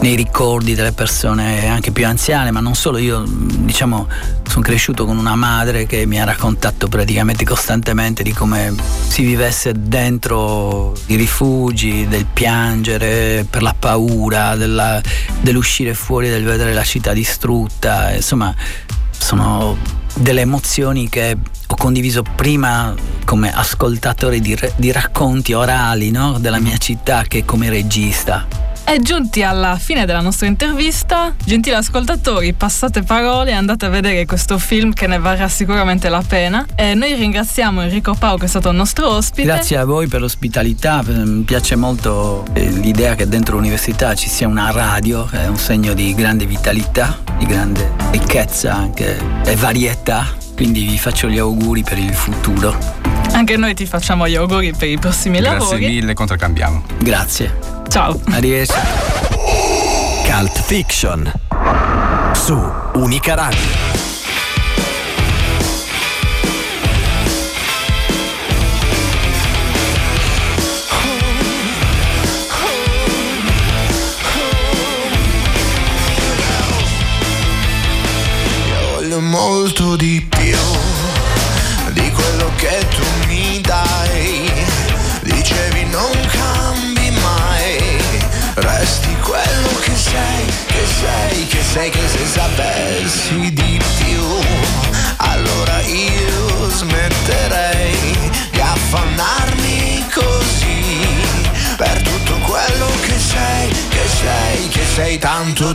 [0.01, 2.97] nei ricordi delle persone anche più anziane, ma non solo.
[2.97, 4.07] Io, diciamo,
[4.47, 8.73] sono cresciuto con una madre che mi ha raccontato praticamente costantemente di come
[9.07, 15.01] si vivesse dentro i rifugi, del piangere per la paura, della,
[15.41, 18.53] dell'uscire fuori, del vedere la città distrutta, insomma,
[19.11, 22.93] sono delle emozioni che ho condiviso prima
[23.25, 26.39] come ascoltatore di, di racconti orali no?
[26.39, 28.68] della mia città che come regista.
[28.91, 34.25] E giunti alla fine della nostra intervista, gentili ascoltatori, passate parole e andate a vedere
[34.25, 36.65] questo film che ne varrà sicuramente la pena.
[36.73, 39.43] E noi ringraziamo Enrico Pau che è stato il nostro ospite.
[39.43, 44.47] Grazie a voi per l'ospitalità, mi piace molto eh, l'idea che dentro l'università ci sia
[44.47, 50.25] una radio, è un segno di grande vitalità, di grande ricchezza anche e varietà.
[50.55, 52.75] Quindi vi faccio gli auguri per il futuro.
[53.33, 55.79] Anche noi ti facciamo gli auguri per i prossimi Grazie lavori.
[55.79, 56.83] Grazie mille, contraccambiamo.
[56.97, 57.78] Grazie.
[57.89, 58.19] Ciao.
[58.31, 58.79] Arrivederci.
[60.25, 61.31] Cult Fiction
[62.33, 62.55] su
[62.93, 63.98] Unica Radio.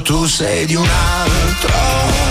[0.04, 2.23] Tu sei di un altro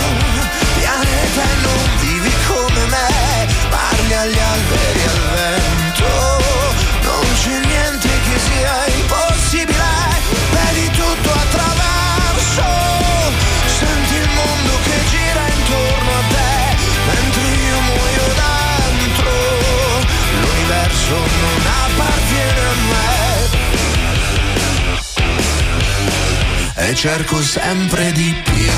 [26.86, 28.72] E cerco sempre di più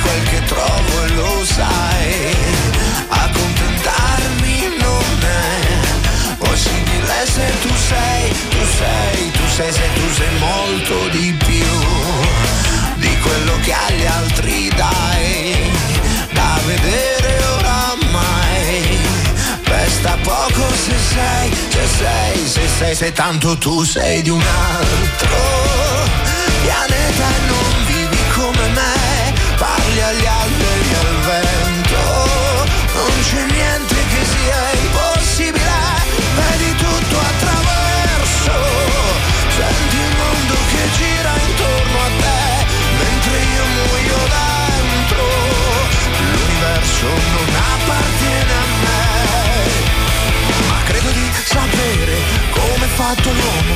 [0.00, 2.34] quel che trovo e lo sai,
[3.08, 11.08] accontentarmi non è possibile se tu sei, tu sei, tu sei, se tu sei molto
[11.08, 11.74] di più
[12.96, 15.70] di quello che agli altri dai,
[16.32, 18.98] da vedere oramai,
[19.62, 24.42] per basta poco se sei, se sei, se sei, se tanto tu sei di un
[24.42, 32.04] altro pianeta e non vivi come me, parli agli alberi e al vento,
[32.94, 35.78] non c'è niente che sia impossibile,
[36.36, 38.54] vedi tutto attraverso,
[39.56, 42.40] senti il mondo che gira intorno a te,
[43.02, 45.24] mentre io muoio dentro,
[46.32, 49.04] l'universo non appartiene a me,
[50.68, 52.16] ma credo di sapere
[52.50, 53.75] come è fatto l'uomo,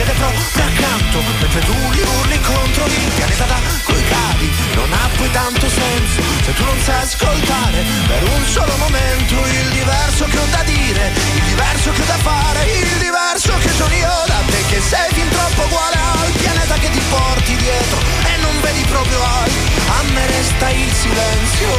[0.00, 5.08] siede proprio accanto, mentre tu gli urli contro il pianeta da cui cadi, non ha
[5.16, 10.38] poi tanto senso, se tu non sai ascoltare, per un solo momento il diverso che
[10.38, 14.40] ho da dire, il diverso che ho da fare, il diverso che sono io da
[14.46, 18.82] te, che sei fin troppo uguale al pianeta che ti porti dietro e non vedi
[18.84, 19.60] proprio altro,
[19.98, 21.72] a me resta il silenzio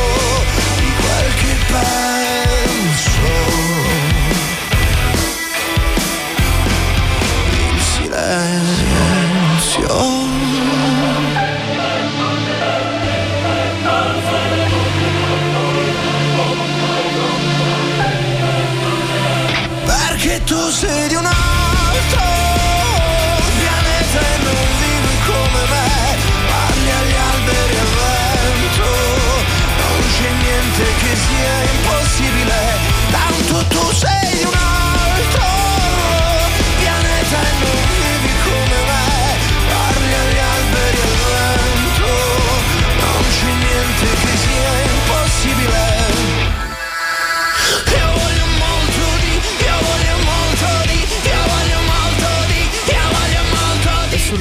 [0.77, 2.61] di quel che penso.
[8.11, 9.99] Silenzio.
[19.85, 21.40] Perché tu sei di un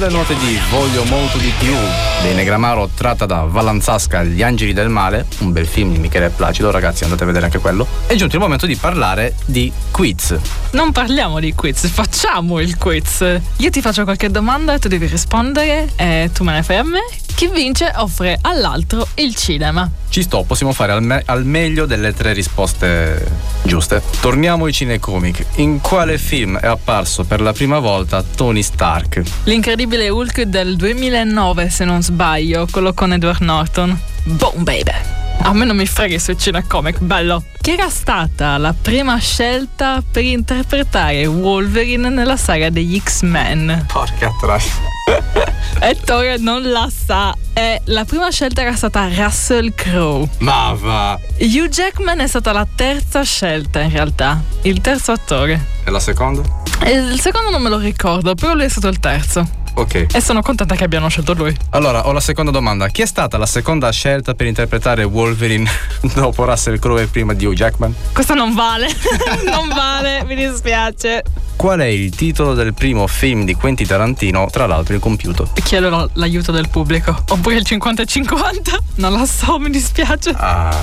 [0.01, 1.75] sulle note di Voglio molto di più
[2.23, 6.71] dei Negramaro tratta da Vallanzasca Gli angeli del male, un bel film di Michele Placido,
[6.71, 7.85] ragazzi andate a vedere anche quello.
[8.07, 10.60] È giunto il momento di parlare di quiz.
[10.71, 13.39] Non parliamo di quiz, facciamo il quiz.
[13.57, 16.99] Io ti faccio qualche domanda tu devi rispondere e tu me ne fai a me.
[17.35, 19.89] Chi vince offre all'altro il cinema.
[20.07, 24.01] Ci sto, possiamo fare al, me- al meglio delle tre risposte giuste.
[24.21, 25.45] Torniamo ai cinecomic.
[25.55, 29.21] In quale film è apparso per la prima volta Tony Stark?
[29.43, 33.99] L'incredibile Hulk del 2009, se non sbaglio, quello con Edward Norton.
[34.23, 35.20] Boom, baby!
[35.43, 37.43] A me non mi freghi sui cinecomic, bello!
[37.59, 43.85] Chi era stata la prima scelta per interpretare Wolverine nella saga degli X-Men?
[43.91, 44.61] Porca troia.
[45.79, 47.35] Ettore non la sa.
[47.53, 50.29] E la prima scelta era stata Russell Crowe.
[50.39, 51.19] Ma va!
[51.39, 55.65] Hugh Jackman è stata la terza scelta in realtà, il terzo attore.
[55.83, 56.41] E la seconda?
[56.85, 59.59] Il secondo non me lo ricordo, però lui è stato il terzo.
[59.73, 60.07] Ok.
[60.13, 61.55] E sono contenta che abbiano scelto lui.
[61.71, 62.87] Allora, ho la seconda domanda.
[62.87, 65.69] Chi è stata la seconda scelta per interpretare Wolverine
[66.13, 67.93] dopo Russell Crowe e prima di Hugh Jackman?
[68.13, 68.87] Questo non vale,
[69.45, 71.23] non vale, mi dispiace.
[71.55, 75.49] Qual è il titolo del primo film di Quentin Tarantino, tra l'altro il compiuto?
[75.63, 77.23] Chiedo la- l'aiuto del pubblico.
[77.29, 78.79] Oppure il 50 e 50?
[78.95, 80.31] Non la so, mi dispiace.
[80.35, 80.75] Ah.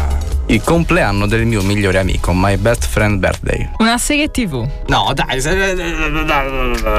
[0.46, 3.68] Il compleanno del mio migliore amico, My Best Friend Birthday.
[3.78, 4.66] Una serie TV.
[4.86, 5.42] No, dai,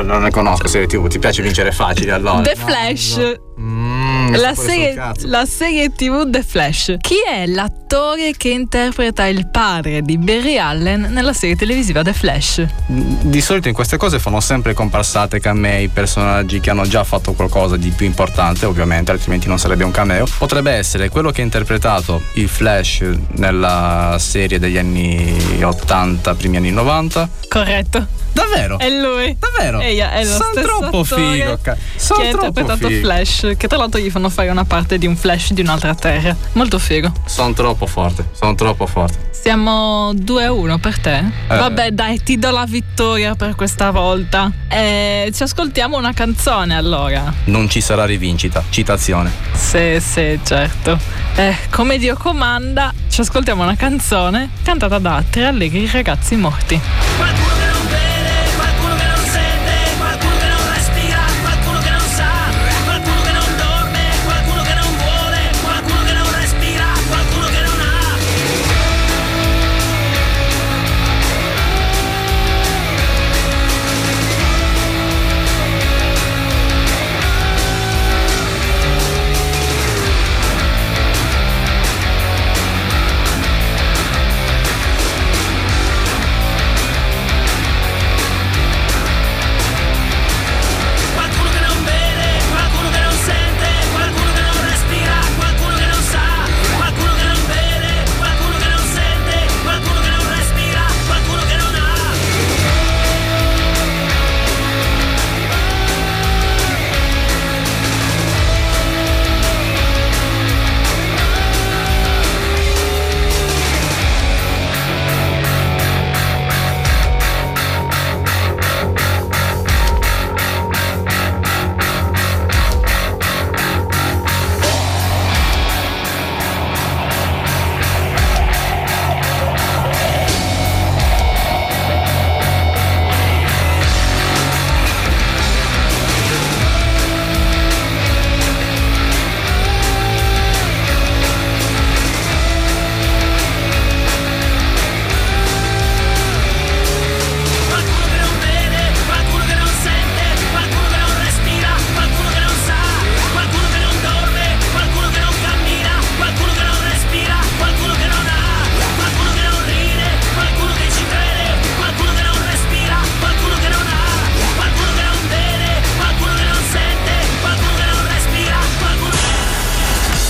[0.04, 2.42] non ne conosco serie TV, ti piace vincere facile allora.
[2.42, 3.38] The Flash.
[3.58, 3.89] Mm,
[4.38, 6.96] La serie, la serie TV The Flash.
[7.00, 12.66] Chi è l'attore che interpreta il padre di Barry Allen nella serie televisiva The Flash?
[12.88, 17.76] Di solito in queste cose fanno sempre comparsate camei, personaggi che hanno già fatto qualcosa
[17.78, 20.28] di più importante, ovviamente, altrimenti non sarebbe un cameo.
[20.38, 23.04] Potrebbe essere quello che ha interpretato il Flash
[23.34, 27.30] nella serie degli anni 80, primi anni 90.
[27.48, 28.08] Corretto.
[28.32, 28.78] Davvero?
[28.78, 29.36] È lui.
[29.38, 29.80] Davvero?
[29.80, 31.60] Ehi, è lo Sono troppo figo,
[31.96, 33.02] sono che ha interpretato figo.
[33.02, 36.36] Flash, che tra l'altro gli fanno fare una parte di un Flash di un'altra terra.
[36.54, 37.12] Molto figo.
[37.26, 39.30] Sono troppo forte, sono troppo forte.
[39.32, 41.18] Siamo 2 a 1 per te?
[41.18, 41.24] Eh.
[41.48, 44.52] Vabbè, dai, ti do la vittoria per questa volta.
[44.68, 47.34] Eh, ci ascoltiamo una canzone allora.
[47.46, 48.62] Non ci sarà rivincita.
[48.70, 49.32] Citazione.
[49.54, 51.00] Sì, sì, certo.
[51.36, 57.59] Eh, come Dio comanda, ci ascoltiamo una canzone cantata da tre allegri ragazzi morti.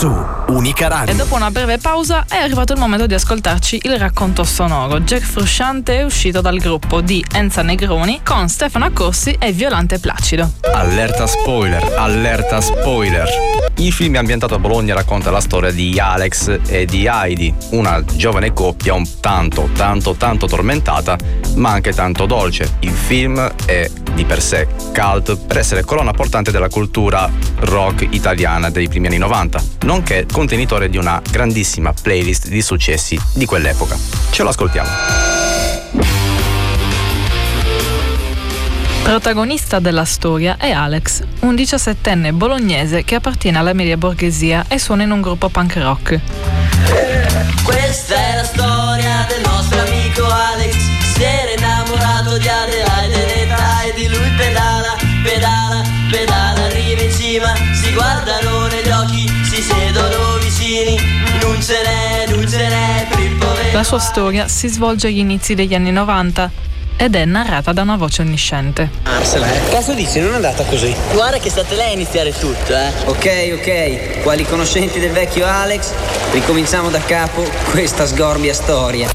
[0.00, 0.10] Su
[0.46, 1.12] Unica Radio.
[1.12, 4.98] E dopo una breve pausa è arrivato il momento di ascoltarci il racconto sonoro.
[5.00, 10.52] Jack Frusciante è uscito dal gruppo di Enza Negroni con Stefano Accorsi e Violante Placido.
[10.72, 13.28] Allerta spoiler, allerta spoiler.
[13.80, 18.52] Il film ambientato a Bologna racconta la storia di Alex e di Heidi, una giovane
[18.52, 21.16] coppia un tanto, tanto, tanto tormentata,
[21.54, 22.76] ma anche tanto dolce.
[22.80, 28.68] Il film è di per sé cult per essere colonna portante della cultura rock italiana
[28.68, 33.96] dei primi anni 90, nonché contenitore di una grandissima playlist di successi di quell'epoca.
[34.30, 35.29] Ce lo ascoltiamo.
[39.02, 45.02] Protagonista della storia è Alex, un diciassettenne bolognese che appartiene alla media borghesia e suona
[45.02, 46.20] in un gruppo punk rock.
[47.64, 50.74] Questa è la storia del nostro amico Alex,
[51.14, 57.52] si era innamorato di Adelaide l'età e di lui pedala, pedala, pedala, arriva in cima,
[57.72, 60.96] si guardano negli occhi, si sedono vicini,
[61.42, 62.90] non ce n'è, non ce n'è.
[63.72, 66.50] La sua storia si svolge agli inizi degli anni 90
[67.00, 68.90] ed è narrata da una voce onnisciente.
[69.04, 69.70] Arsela, eh?
[69.70, 70.94] Cazzo dici, non è andata così.
[71.14, 72.92] Guarda che state lei a iniziare tutto, eh.
[73.06, 75.92] Ok, ok, quali conoscenti del vecchio Alex,
[76.32, 79.08] ricominciamo da capo questa sgorbia storia.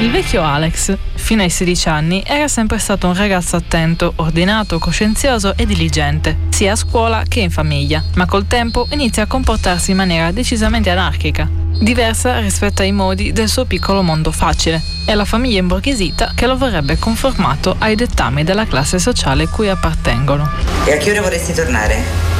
[0.00, 5.54] Il vecchio Alex, fino ai 16 anni, era sempre stato un ragazzo attento, ordinato, coscienzioso
[5.56, 9.98] e diligente, sia a scuola che in famiglia, ma col tempo inizia a comportarsi in
[9.98, 11.48] maniera decisamente anarchica,
[11.78, 16.56] diversa rispetto ai modi del suo piccolo mondo facile, e alla famiglia imborghesita che lo
[16.56, 20.50] vorrebbe conformato ai dettami della classe sociale cui appartengono.
[20.84, 22.30] E a che ora vorresti tornare?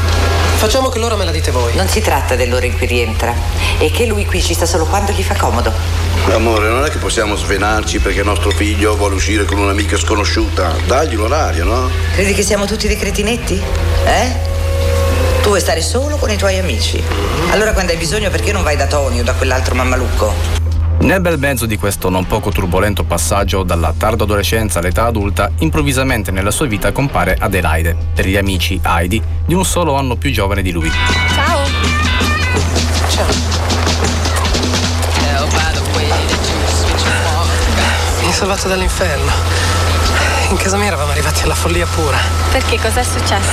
[0.62, 1.74] Facciamo che l'ora me la dite voi.
[1.74, 3.34] Non si tratta dell'ora in cui rientra,
[3.78, 5.72] è che lui qui ci sta solo quando gli fa comodo.
[6.30, 10.72] Amore, non è che possiamo svenarci perché nostro figlio vuole uscire con un'amica sconosciuta.
[10.86, 11.90] Dagli l'orario, no?
[12.14, 13.60] Credi che siamo tutti dei cretinetti?
[14.06, 14.60] Eh?
[15.42, 17.02] Tu vuoi stare solo con i tuoi amici.
[17.50, 20.32] Allora quando hai bisogno perché non vai da Tony o da quell'altro mammalucco?
[21.00, 26.30] Nel bel mezzo di questo non poco turbolento passaggio dalla tarda adolescenza all'età adulta, improvvisamente
[26.30, 30.62] nella sua vita compare Adelaide, per gli amici Heidi, di un solo anno più giovane
[30.62, 30.90] di lui.
[31.34, 31.60] Ciao.
[38.20, 39.32] Mi hai salvato dall'inferno.
[40.50, 42.18] In casa mia eravamo arrivati alla follia pura.
[42.52, 43.50] Perché cos'è successo?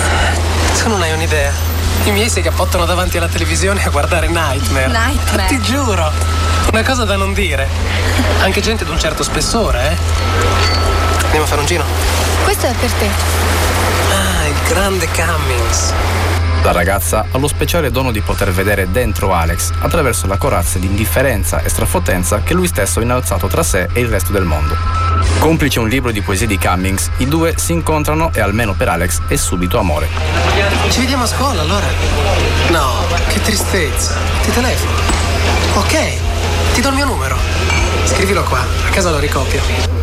[0.84, 1.78] Tu non hai un'idea.
[2.06, 4.88] I miei si cappottano davanti alla televisione a guardare Nightmare.
[4.88, 5.48] Nightmare?
[5.48, 6.12] Ti giuro.
[6.72, 7.68] Una cosa da non dire.
[8.42, 9.98] Anche gente di un certo spessore, eh?
[11.24, 11.84] Andiamo a fare un giro?
[12.44, 13.08] Questo è per te.
[13.08, 15.94] Ah, il grande Cummings.
[16.64, 20.88] La ragazza ha lo speciale dono di poter vedere dentro Alex attraverso la corazza di
[20.88, 24.99] indifferenza e strafottenza che lui stesso ha innalzato tra sé e il resto del mondo.
[25.38, 29.19] Complice un libro di poesie di Cummings, i due si incontrano e almeno per Alex
[29.27, 30.07] è subito amore.
[30.89, 31.88] Ci vediamo a scuola allora?
[32.69, 34.15] No, che tristezza.
[34.43, 34.91] Ti telefono.
[35.75, 37.38] Ok, ti do il mio numero.
[38.05, 39.61] Scrivilo qua, a casa lo ricopio.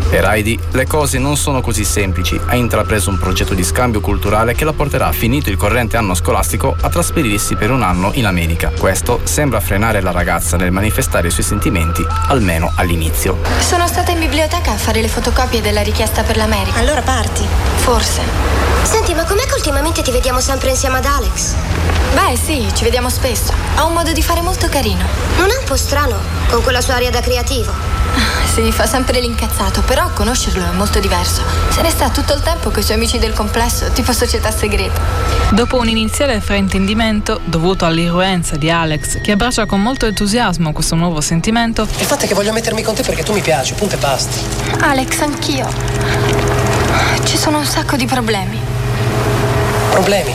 [0.08, 2.40] Per Heidi le cose non sono così semplici.
[2.46, 6.76] Ha intrapreso un progetto di scambio culturale che la porterà, finito il corrente anno scolastico,
[6.80, 8.70] a trasferirsi per un anno in America.
[8.78, 13.38] Questo sembra frenare la ragazza nel manifestare i suoi sentimenti, almeno all'inizio.
[13.58, 16.78] Sono stata in biblioteca a fare le fotocopie della richiesta per l'America.
[16.78, 17.44] Allora parti.
[17.76, 18.22] Forse.
[18.82, 21.54] Senti, ma com'è che ultimamente ti vediamo sempre insieme ad Alex?
[22.14, 23.52] Beh, sì, ci vediamo spesso.
[23.74, 25.04] Ha un modo di fare molto carino.
[25.36, 26.16] Non è un po' strano,
[26.48, 28.05] con quella sua aria da creativo?
[28.52, 31.42] Sì, fa sempre l'incazzato, però conoscerlo è molto diverso.
[31.68, 35.00] Se ne sta tutto il tempo con i suoi amici del complesso, tipo società segreta.
[35.50, 41.20] Dopo un iniziale fraintendimento, dovuto all'irruenza di Alex, che abbraccia con molto entusiasmo questo nuovo
[41.20, 43.98] sentimento, Il fatto è che voglio mettermi con te perché tu mi piaci, punto e
[43.98, 44.36] basta.
[44.80, 45.68] Alex, anch'io.
[47.24, 48.58] Ci sono un sacco di problemi.
[49.90, 50.34] Problemi?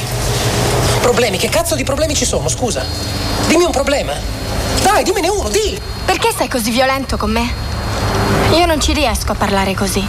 [1.02, 1.38] Problemi?
[1.38, 2.86] Che cazzo di problemi ci sono, scusa?
[3.48, 4.14] Dimmi un problema.
[4.84, 5.80] Dai, dimmene uno, di!
[6.06, 7.70] Perché sei così violento con me?
[8.54, 10.06] Io non ci riesco a parlare così.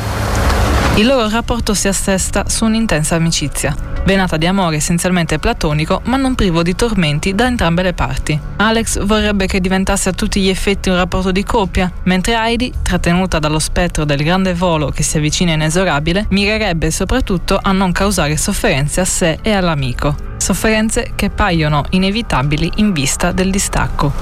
[0.96, 6.34] il loro rapporto si assesta su un'intensa amicizia, venata di amore essenzialmente platonico, ma non
[6.34, 8.38] privo di tormenti da entrambe le parti.
[8.56, 13.38] Alex vorrebbe che diventasse a tutti gli effetti un rapporto di coppia, mentre Heidi, trattenuta
[13.38, 19.00] dallo spettro del grande volo che si avvicina inesorabile, mirerebbe soprattutto a non causare sofferenze
[19.00, 20.14] a sé e all'amico.
[20.36, 24.12] Sofferenze che paiono inevitabili in vista del distacco.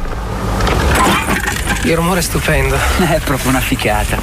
[1.83, 2.77] Il rumore è stupendo.
[2.99, 4.19] È proprio una ficata.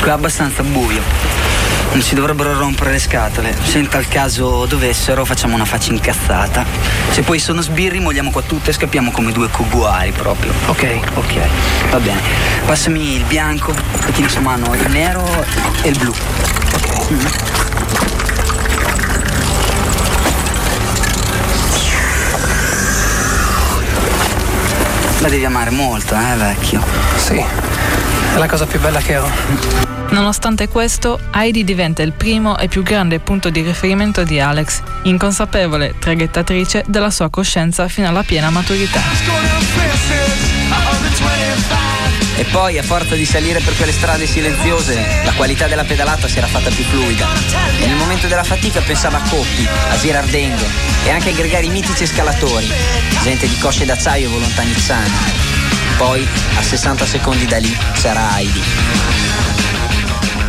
[0.00, 1.02] Qua è abbastanza buio.
[1.92, 3.54] Non si dovrebbero rompere le scatole.
[3.62, 6.64] Se in tal caso dovessero, facciamo una faccia incazzata.
[7.10, 10.52] Se poi sono sbirri, mogliamo qua tutto e scappiamo come due coguari proprio.
[10.66, 11.34] Ok, ok.
[11.90, 12.20] Va bene.
[12.64, 13.74] Passami il bianco,
[14.06, 15.26] e tieni su mano il nero
[15.82, 16.12] e il blu.
[16.74, 17.10] Ok.
[17.10, 18.19] Mm.
[25.20, 26.82] La devi amare molto, eh, vecchio?
[27.16, 29.30] Sì, è la cosa più bella che ho.
[30.10, 35.94] Nonostante questo, Heidi diventa il primo e più grande punto di riferimento di Alex, inconsapevole
[35.98, 39.00] traghettatrice della sua coscienza fino alla piena maturità.
[42.40, 46.38] E poi, a forza di salire per quelle strade silenziose, la qualità della pedalata si
[46.38, 47.28] era fatta più fluida.
[47.78, 50.64] E nel momento della fatica pensava a Coppi, a Girardengo
[51.04, 52.66] e anche ai gregari mitici scalatori,
[53.22, 55.12] gente di cosce d'acciaio e volontà nizzani.
[55.98, 56.26] Poi,
[56.56, 58.62] a 60 secondi da lì, sarà Heidi.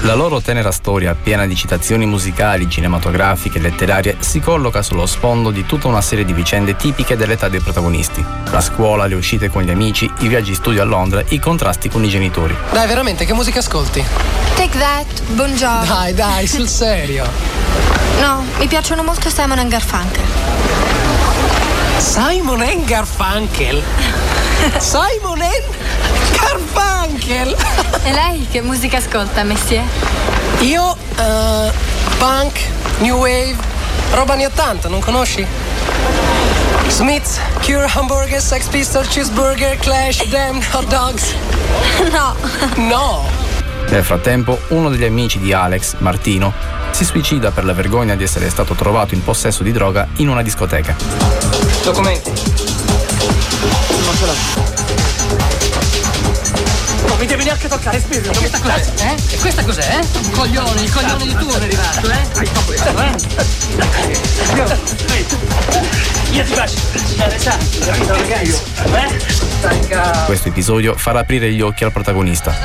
[0.03, 5.51] La loro tenera storia, piena di citazioni musicali, cinematografiche e letterarie, si colloca sullo sfondo
[5.51, 8.25] di tutta una serie di vicende tipiche dell'età dei protagonisti.
[8.49, 12.03] La scuola, le uscite con gli amici, i viaggi studio a Londra, i contrasti con
[12.03, 12.55] i genitori.
[12.71, 14.03] Dai, veramente, che musica ascolti?
[14.55, 15.85] Take that, buongiorno.
[15.85, 17.29] Dai, dai, sul serio.
[18.19, 20.23] No, mi piacciono molto Simon and Garfunkel.
[21.99, 23.83] Simon and Garfunkel?
[24.79, 25.63] Simon and
[26.33, 27.55] Garfunkel!
[28.03, 29.83] E lei che musica ascolta, Messier?
[30.59, 31.71] Io, eh,
[32.17, 32.59] punk,
[32.99, 33.55] new wave,
[34.11, 35.45] roba anni 80, non conosci?
[36.87, 41.33] Smith, Cure, Hamburger, Sex Pistol, Cheeseburger, Clash, Damn, Hot Dogs.
[42.11, 42.35] No.
[42.75, 43.25] No!
[43.89, 46.53] Nel frattempo, uno degli amici di Alex, Martino,
[46.91, 50.41] si suicida per la vergogna di essere stato trovato in possesso di droga in una
[50.41, 50.95] discoteca.
[51.83, 52.70] Documenti.
[54.31, 54.37] L'ho.
[57.07, 58.31] Non mi devi neanche toccare, Spirito.
[58.31, 58.93] Questa cos'è?
[58.97, 59.15] Eh?
[59.33, 59.99] E questa cos'è?
[59.99, 60.05] Eh?
[60.23, 62.27] Un coglione, il coglione di tuo è arrivato, eh?
[62.35, 63.15] Hai fatto eh?
[66.31, 66.77] Io ti faccio.
[68.93, 70.25] Eh?
[70.25, 72.55] Questo episodio farà aprire gli occhi al protagonista.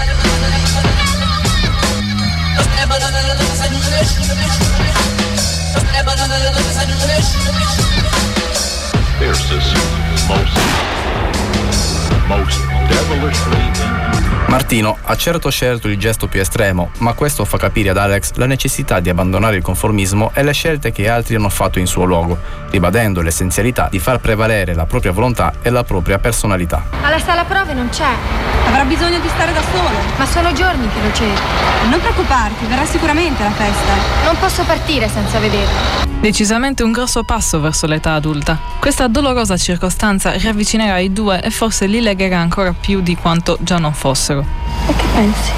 [14.48, 18.46] Martino ha certo scelto il gesto più estremo, ma questo fa capire ad Alex la
[18.46, 22.38] necessità di abbandonare il conformismo e le scelte che altri hanno fatto in suo luogo,
[22.70, 26.84] ribadendo l'essenzialità di far prevalere la propria volontà e la propria personalità.
[27.02, 28.65] Alla sala prove non c'è.
[28.66, 29.96] Avrà bisogno di stare da solo.
[30.16, 31.40] Ma sono giorni che lo cerco.
[31.88, 33.92] Non preoccuparti, verrà sicuramente la festa.
[34.24, 36.04] Non posso partire senza vederlo.
[36.20, 38.58] Decisamente un grosso passo verso l'età adulta.
[38.80, 43.78] Questa dolorosa circostanza riavvicinerà i due e forse li legherà ancora più di quanto già
[43.78, 44.44] non fossero.
[44.88, 45.52] E che pensi?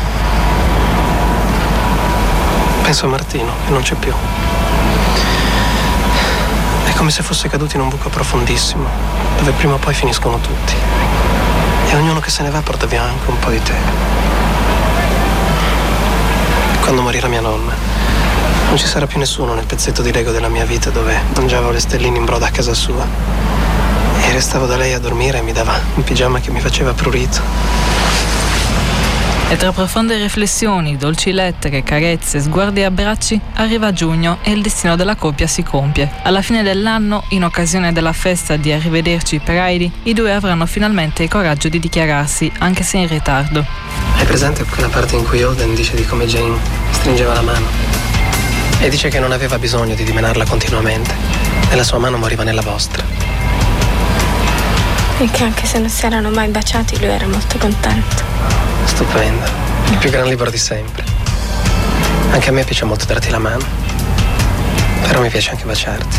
[2.83, 4.13] Penso a Martino, che non c'è più.
[6.85, 8.87] È come se fosse caduto in un buco profondissimo,
[9.39, 10.75] dove prima o poi finiscono tutti.
[11.91, 13.75] E ognuno che se ne va porta via anche un po' di te.
[16.81, 17.73] Quando morirà mia nonna,
[18.69, 21.81] non ci sarà più nessuno nel pezzetto di Lego della mia vita dove mangiavo le
[21.81, 23.07] stelline in broda a casa sua.
[24.21, 27.41] E restavo da lei a dormire e mi dava un pigiama che mi faceva prurito.
[29.51, 34.95] E tra profonde riflessioni, dolci lettere, carezze, sguardi e abbracci, arriva giugno e il destino
[34.95, 36.11] della coppia si compie.
[36.25, 41.23] Alla fine dell'anno, in occasione della festa di Arrivederci per Heidi, i due avranno finalmente
[41.23, 43.65] il coraggio di dichiararsi, anche se in ritardo.
[44.17, 46.59] Hai presente quella parte in cui Holden dice di come Jane
[46.91, 47.67] stringeva la mano?
[48.81, 51.15] E dice che non aveva bisogno di dimenarla continuamente.
[51.71, 53.28] E la sua mano moriva nella vostra.
[55.21, 58.23] E che anche se non si erano mai baciati, lui era molto contento.
[58.85, 59.45] Stupendo.
[59.91, 61.05] Il più gran libro di sempre.
[62.31, 63.65] Anche a me piace molto darti la mano.
[65.03, 66.19] Però mi piace anche baciarti.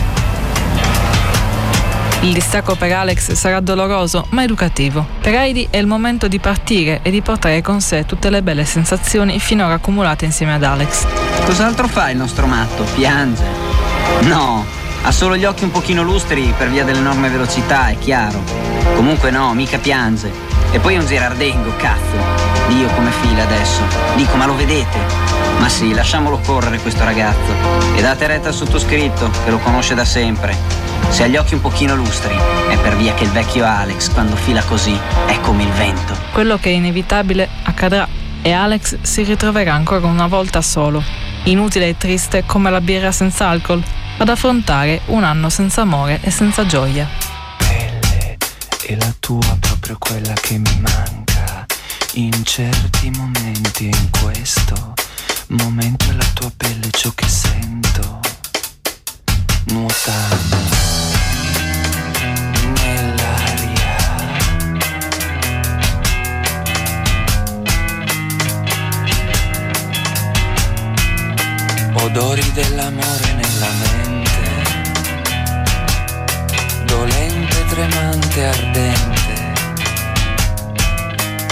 [2.21, 5.07] Il distacco per Alex sarà doloroso ma educativo.
[5.21, 8.65] Per Heidi è il momento di partire e di portare con sé tutte le belle
[8.65, 11.05] sensazioni finora accumulate insieme ad Alex.
[11.45, 12.83] Cos'altro fa il nostro matto?
[12.95, 13.45] Piange?
[14.23, 14.65] No,
[15.10, 18.43] ha solo gli occhi un pochino lustri per via dell'enorme velocità, è chiaro.
[18.95, 20.32] Comunque no, mica piange.
[20.72, 22.16] E poi è un girardengo, cazzo.
[22.68, 23.82] Dio come fila adesso.
[24.16, 24.99] Dico, ma lo vedete?
[25.57, 27.51] Ma sì, lasciamolo correre questo ragazzo.
[27.95, 30.55] E date retta al sottoscritto, che lo conosce da sempre.
[31.10, 32.36] Se ha gli occhi un pochino lustri,
[32.70, 34.95] è per via che il vecchio Alex, quando fila così,
[35.26, 36.16] è come il vento.
[36.34, 38.07] Quello che è inevitabile accadrà
[38.43, 41.01] e Alex si ritroverà ancora una volta solo,
[41.45, 43.84] inutile e triste come la birra senza alcol,
[44.20, 47.07] ad affrontare un anno senza amore e senza gioia.
[48.86, 51.65] E la tua proprio quella che mi manca.
[52.13, 54.93] In certi momenti, in questo
[55.47, 58.20] momento è la tua pelle ciò che sento.
[59.65, 60.57] Nuotando
[62.82, 63.18] nell'aria.
[72.01, 74.37] Odori dell'amore nella mente.
[76.85, 79.37] Dolente, tremante, ardente.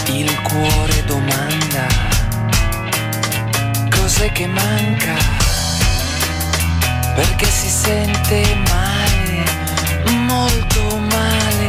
[0.06, 1.86] Il cuore domanda
[3.90, 5.14] cos'è che manca,
[7.14, 9.44] perché si sente male,
[10.26, 11.68] molto male,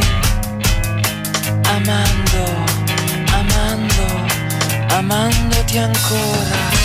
[1.62, 2.64] amando,
[3.32, 4.26] amando,
[4.88, 6.77] amandoti ancora.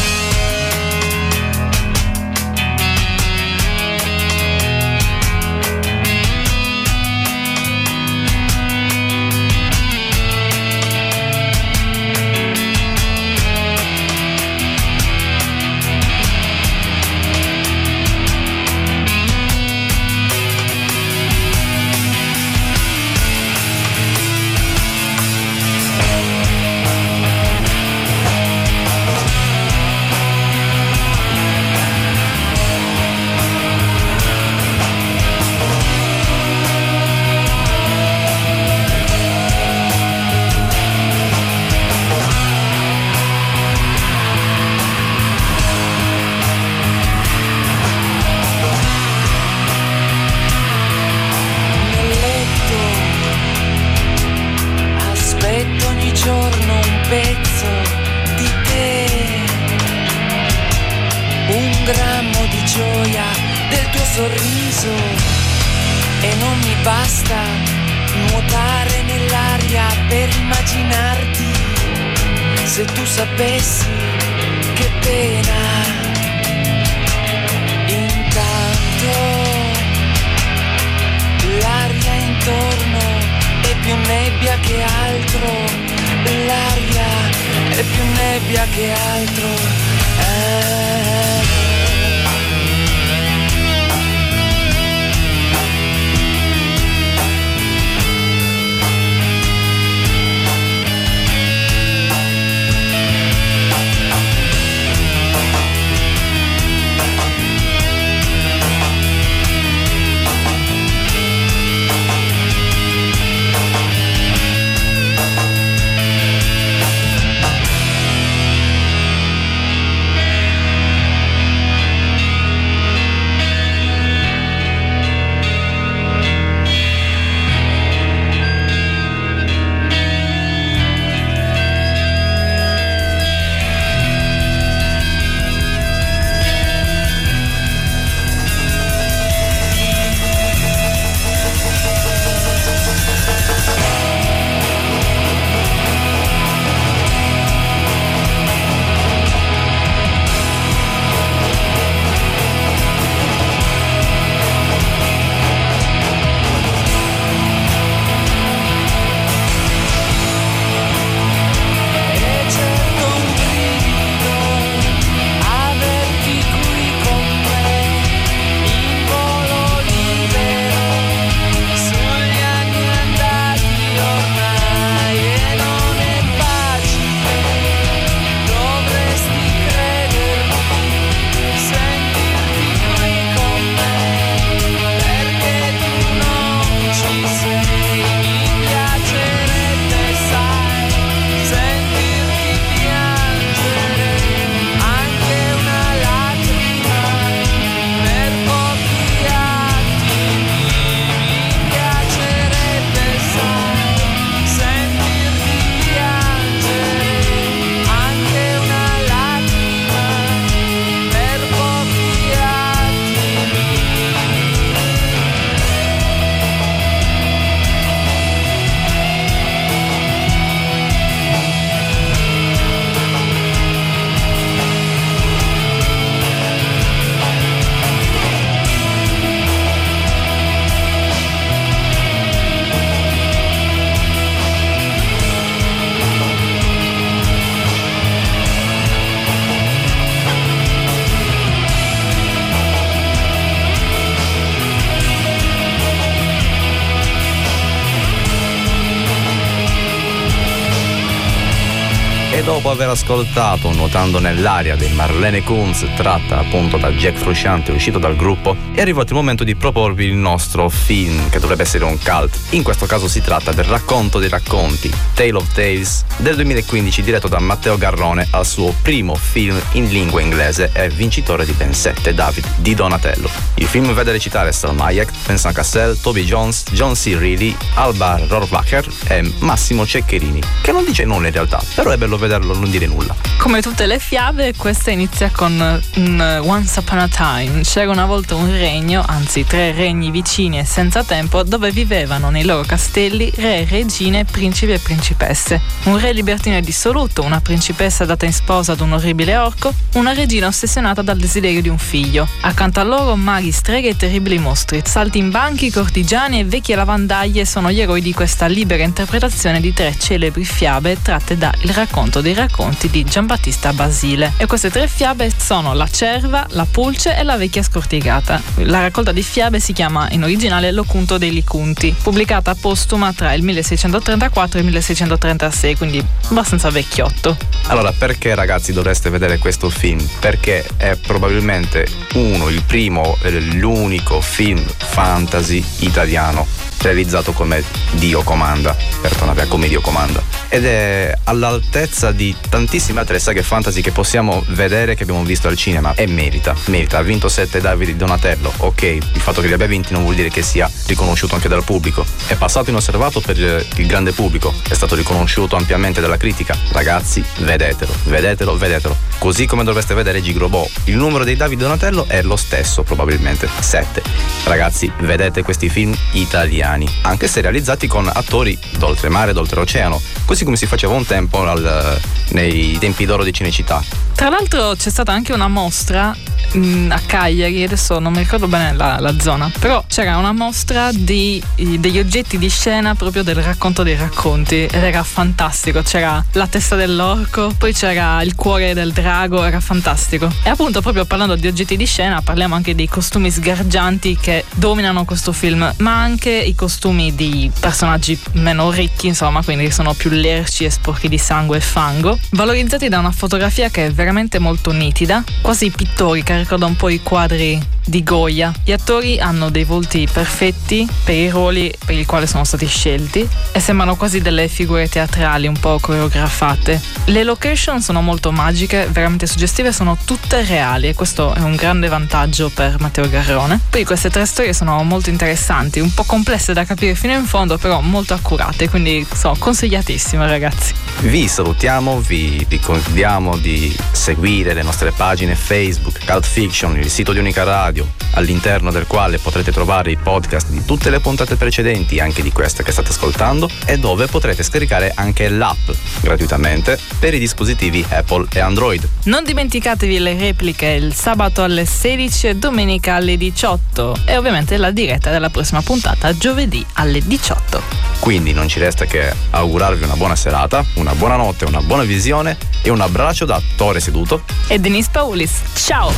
[252.73, 258.55] Aver ascoltato Nuotando nell'aria di Marlene Kunz, tratta appunto da Jack Frusciante uscito dal gruppo,
[258.73, 262.35] è arrivato il momento di proporvi il nostro film che dovrebbe essere un cult.
[262.51, 267.27] In questo caso si tratta del racconto dei racconti, Tale of Tales, del 2015 diretto
[267.27, 272.13] da Matteo Garrone al suo primo film in lingua inglese e vincitore di ben 7
[272.13, 273.29] David di Donatello.
[273.55, 277.15] Il film vede recitare Salma Hayek, Vincent Cassel, Toby Jones, John C.
[277.17, 282.17] Reilly, Alba Rohrwacher e Massimo Ceccherini, che non dice nulla in realtà, però è bello
[282.17, 283.13] vederlo non dire nulla.
[283.37, 287.61] Come tutte le fiabe, questa inizia con un Once Upon a Time.
[287.61, 292.45] C'era una volta un regno, anzi tre regni vicini e senza tempo, dove vivevano nei
[292.45, 295.61] loro castelli re, regine, principi e principesse.
[295.83, 300.13] Un re libertino e dissoluto, una principessa data in sposa ad un orribile orco, una
[300.13, 302.25] regina ossessionata dal desiderio di un figlio.
[302.41, 304.81] Accanto a loro maghi, streghe e terribili mostri.
[304.85, 310.45] Saltimbanchi, cortigiani e vecchie lavandaglie sono gli eroi di questa libera interpretazione di tre celebri
[310.45, 312.51] fiabe tratte da Il racconto dei racconti
[312.89, 314.33] di Giambattista Basile.
[314.37, 318.39] E queste tre fiabe sono La cerva, La pulce e La vecchia scortigata.
[318.57, 323.41] La raccolta di fiabe si chiama in originale L'Ocunto dei Licunti, pubblicata postuma tra il
[323.41, 327.35] 1634 e il 1636, quindi abbastanza vecchiotto.
[327.67, 330.05] Allora, perché ragazzi dovreste vedere questo film?
[330.19, 336.45] Perché è probabilmente uno, il primo, eh, l'unico film fantasy italiano
[336.81, 340.21] realizzato come Dio comanda, perdonate, come Dio comanda.
[340.49, 345.57] Ed è all'altezza di tantissime altre saghe fantasy che possiamo vedere, che abbiamo visto al
[345.57, 345.93] cinema.
[345.95, 346.97] E merita, merita.
[346.97, 348.51] Ha vinto 7 Davide Donatello.
[348.57, 351.63] Ok, il fatto che li abbia vinti non vuol dire che sia riconosciuto anche dal
[351.63, 352.05] pubblico.
[352.27, 356.55] È passato inosservato per il grande pubblico, è stato riconosciuto ampiamente dalla critica.
[356.71, 358.95] Ragazzi, vedetelo, vedetelo, vedetelo.
[359.17, 360.67] Così come dovreste vedere Gigrobò.
[360.85, 364.01] Il numero dei Davide Donatello è lo stesso, probabilmente, 7.
[364.43, 370.65] Ragazzi, vedete questi film italiani, anche se realizzati con attori d'oltremare, d'oltreoceano, così come si
[370.65, 371.99] faceva un tempo al,
[372.29, 373.83] nei tempi d'oro di Cinecittà.
[374.15, 376.15] Tra l'altro c'è stata anche una mostra
[376.53, 380.91] mh, a Cagliari, adesso non mi ricordo bene la, la zona, però c'era una mostra
[380.93, 386.47] di, degli oggetti di scena proprio del racconto dei racconti ed era fantastico, c'era la
[386.47, 390.31] testa dell'orco, poi c'era il cuore del drago, era fantastico.
[390.43, 395.05] E appunto proprio parlando di oggetti di scena parliamo anche dei costumi sgargianti che dominano
[395.05, 400.65] questo film, ma anche i costumi di personaggi meno ricchi, insomma, quindi sono più lerci
[400.65, 405.23] e sporchi di sangue e fango, valorizzati da una fotografia che è veramente molto nitida,
[405.41, 408.53] quasi pittorica, ricorda un po' i quadri di Goya.
[408.63, 413.27] Gli attori hanno dei volti perfetti per i ruoli per i quali sono stati scelti
[413.51, 416.81] e sembrano quasi delle figure teatrali un po' coreografate.
[417.05, 421.87] Le location sono molto magiche, veramente suggestive, sono tutte reali e questo è un grande
[421.87, 423.59] vantaggio per Matteo Garrone.
[423.69, 427.57] Poi queste tre storie sono molto interessanti, un po' complesse da capire fino in fondo,
[427.57, 430.73] però molto accurate, quindi sono consigliatissime ragazzi.
[430.99, 437.19] Vi salutiamo, vi ricordiamo di seguire le nostre pagine Facebook, Cult Fiction, il sito di
[437.19, 442.21] Unica Radio, all'interno del quale potrete trovare i podcast di tutte le puntate precedenti, anche
[442.21, 445.69] di questa che state ascoltando, e dove potrete scaricare anche l'app
[446.01, 448.87] gratuitamente per i dispositivi Apple e Android.
[449.05, 454.71] Non dimenticatevi le repliche il sabato alle 16 e domenica alle 18 e ovviamente la
[454.71, 456.32] diretta della prossima puntata giovedì
[456.73, 457.61] alle 18.
[457.99, 462.37] Quindi non ci resta che augurarvi una buona serata, una buona notte, una buona visione
[462.63, 465.31] e un abbraccio da Tore Seduto e Denise Paulis.
[465.53, 465.93] Ciao!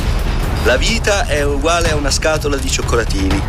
[0.65, 3.41] La vita è uguale a una scatola di cioccolatini.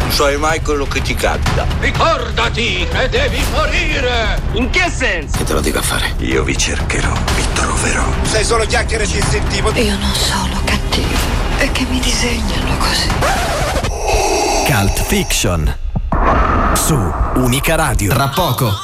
[0.00, 1.66] Non sai mai quello che ti capita.
[1.78, 4.40] Ricordati che devi morire!
[4.52, 5.36] In che senso?
[5.36, 6.14] Che te lo dico a fare?
[6.20, 8.06] Io vi cercherò, vi troverò.
[8.22, 9.72] Sei solo chiacchiere ci sentivo.
[9.74, 11.18] Io non sono cattivo.
[11.58, 13.08] È che mi disegnano così.
[14.64, 15.76] Cult Fiction
[16.78, 16.96] su
[17.36, 18.10] Unica Radio.
[18.10, 18.74] Tra poco.